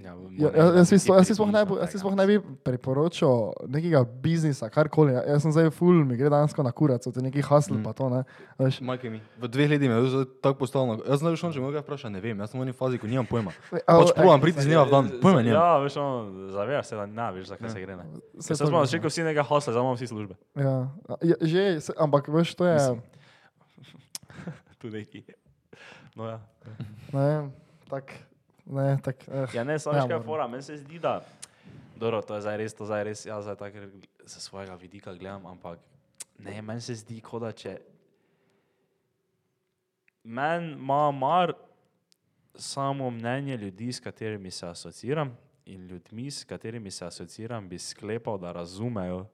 [0.00, 0.48] Ja, Ja,
[0.80, 5.12] jaz, si sploh- ne, ne bi priporočal nekega biznisa, karkoli.
[5.12, 7.84] Ja- Jaz sem zdaj full, mi gre dansko na kurac, od nekih hasl, mm.
[7.84, 8.24] pa to ne.
[8.58, 9.20] Veš, Majke mi.
[9.38, 11.04] V dveh letih je tako postavljeno.
[11.04, 13.06] Jaz ne veš, če me ga vpraša, ne vem, jaz sem v eni fazi, ko
[13.06, 13.52] nimam pojma.
[13.70, 15.60] Pač provam priti z dneva v dan, pojma nimam.
[15.60, 17.96] Ja, veš, ono, zavedaš se, da ne veš, zakaj se gre.
[17.96, 18.04] Ne.
[18.40, 20.34] Se smo vem, začeli vsi nekaj hasla, zdaj imamo vsi službe.
[20.56, 20.88] Ja,
[21.20, 21.64] ja, že,
[21.98, 22.78] ampak veš, to je,
[24.80, 25.20] Tu neki.
[26.14, 26.40] No ja.
[27.12, 27.50] ne
[27.90, 28.12] tak,
[28.66, 29.46] ne, tak, eh.
[29.54, 31.20] Ja, ne, samo Ja, ja, kaj fora, meni se zdi, da.
[31.96, 33.86] Dobro, to je zdaj res, to zdaj res, jaz zdaj tako
[34.24, 35.78] ze svojega vidika gledam, ampak
[36.38, 37.76] ne, meni se zdi, kot da če.
[40.24, 41.52] Meni ima mar
[42.54, 48.38] samo mnenje ljudi, s katerimi se asociiram, in ljudmi, s katerimi se asociiram, bi sklepal,
[48.38, 49.26] da razumejo,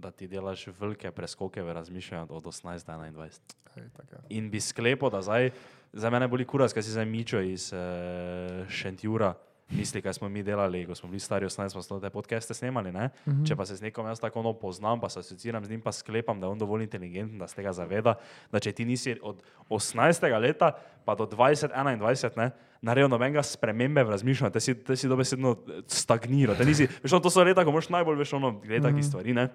[0.00, 3.40] da ti delaš velike preskoke v razmišljanju od 18 do 21.
[3.76, 4.18] Ej, tak, ja.
[4.28, 5.50] In bi sklepal, da zdaj,
[5.92, 9.34] za mene boli kurac, kaj si zdaj mičo iz uh, Šentjura.
[9.68, 12.92] Misli, kaj smo mi delali, ko smo bili stari 18, smo smo te podcaste snemali.
[12.92, 13.06] Ne?
[13.06, 13.48] Mm -hmm.
[13.48, 15.92] Če pa se z nekom jaz tako ono poznam, pa se asociiram z njim, pa
[15.92, 18.14] sklepam, da je on dovolj inteligenten, da se tega zaveda,
[18.52, 20.40] da če ti nisi od 18.
[20.40, 20.72] leta
[21.04, 22.50] pa do 20, 21, ne,
[22.82, 26.56] naredil nobenega spremembe v razmišljanju, te si, te si dobesedno stagniral.
[26.66, 29.08] Nisi, veš, ono, to so leta, ko moš najbolj veš, ono, gledati mm -hmm.
[29.08, 29.34] stvari.
[29.34, 29.48] Ne?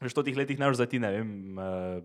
[0.00, 1.30] Veš, v teh letih ne veš, da ti ne vem.
[1.56, 2.04] Uh,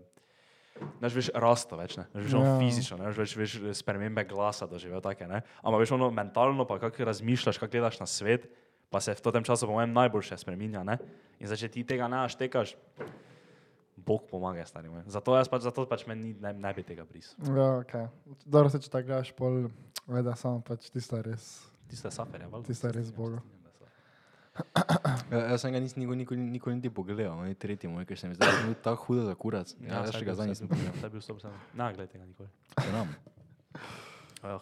[0.98, 2.58] Naš veš rasto več, ne veš ono Ja.
[2.58, 5.38] fizično, ne veš veš spremembe glasa doživel take, ne.
[5.62, 8.50] Ampak veš ono mentalno, pa kako razmišljaš, kako gledaš na svet,
[8.90, 10.98] pa se v tem času po mojem najboljše spreminja, ne.
[11.38, 12.74] In zdaj, če ti tega ne naštekaš,
[13.96, 15.06] Bog pomaga, stari moj.
[15.06, 17.38] Zato jaz pač, zato pač meni ni- ne, ne bi tega brisal.
[17.46, 17.94] Ja, ok.
[18.44, 19.70] Dobro se, če tako gledaš, pol,
[20.08, 21.62] veda, samo pač tisto je res.
[21.86, 22.66] Tiste saferje, valjda.
[22.66, 23.38] Tisto je res Boga.
[23.38, 23.63] Ja,
[25.30, 28.28] jaz sem ga nisem nikoli, nikoli, nikoli niti pogledal, on je tretji moj, ker se
[28.28, 29.74] mi zdaj da je bil tako hudo za kurac.
[29.80, 30.94] Ja, jaz še ga zdaj nisem pogledal.
[30.96, 31.52] Zdaj bil sem.
[31.74, 32.48] Na, gledaj tega nikoli.
[32.80, 33.08] Znam.
[34.44, 34.60] Oh,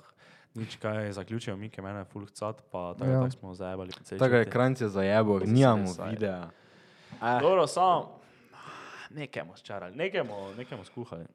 [0.55, 3.13] nič kaj zaključijo, mi, ki mene full cat, pa tako Ja.
[3.13, 3.23] ja.
[3.23, 3.91] tak smo zajebali.
[3.91, 4.53] precej Tako je čute.
[4.53, 6.11] krajce za jebo, To se nimamo res zaje.
[6.11, 6.49] videa.
[7.41, 8.21] Dobro, samo
[9.11, 11.27] nekaj smo sčarali, nekaj smo- skuhali.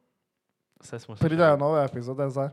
[0.80, 2.50] Vse smo Pridajo nove epizode zdaj,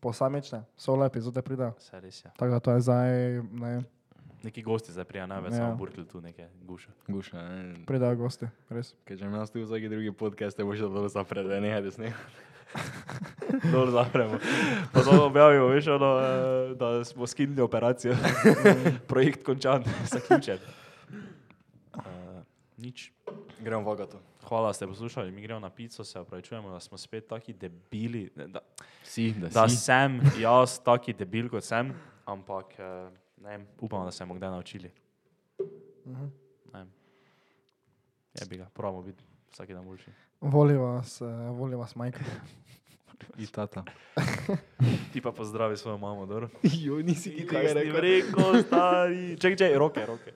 [0.00, 1.74] posamične, solo epizode pridajo.
[1.76, 2.30] Vse res je.
[2.32, 3.10] Tako da to je zdaj,
[3.52, 3.84] ne vem,
[4.38, 5.58] Neki gosti zdaj prija, ne več Ja.
[5.58, 6.88] samo burkli tu neke guše.
[7.08, 7.74] Guša, ne.
[7.86, 8.94] pridajo gosti, res.
[9.04, 12.12] Ker če imaš tu vsaki drugi podcast, te boš dol zapred, da ne hajde sneg.
[13.64, 14.38] Dol zapremo.
[14.92, 18.14] Pa samo objavimo, veš, ono, eh, da smo skinili operacijo.
[19.08, 19.82] Projekt končan,
[20.12, 20.58] zaključen.
[21.94, 22.02] Uh,
[22.76, 23.10] nič.
[23.58, 24.20] Gremo vagato.
[24.44, 25.32] Hvala, da ste poslušali.
[25.32, 28.30] Mi gremo na pico, se opravičujemo, da smo spet taki debili.
[28.36, 28.60] Da,
[29.02, 29.76] Si, da, da si.
[29.76, 31.90] sem jaz taki debil, kot sem,
[32.24, 33.10] ampak ne
[33.42, 34.90] vem, upamo, da se bomo kdaj naučili.
[36.06, 36.26] Mhm.
[36.72, 36.92] Ne vem.
[38.40, 40.10] Je bi ga, pravimo biti vsak dan boljši.
[40.40, 41.28] Voli vas, uh,
[41.58, 42.26] voli vas Michael.
[43.38, 43.84] I tata.
[45.12, 46.48] Ti pa pozdravi svojo mamo, dobro?
[46.82, 49.36] Jo, nisi ti Kaj si rekel, stari?
[49.40, 50.32] Čekaj, čekaj, roke, roke.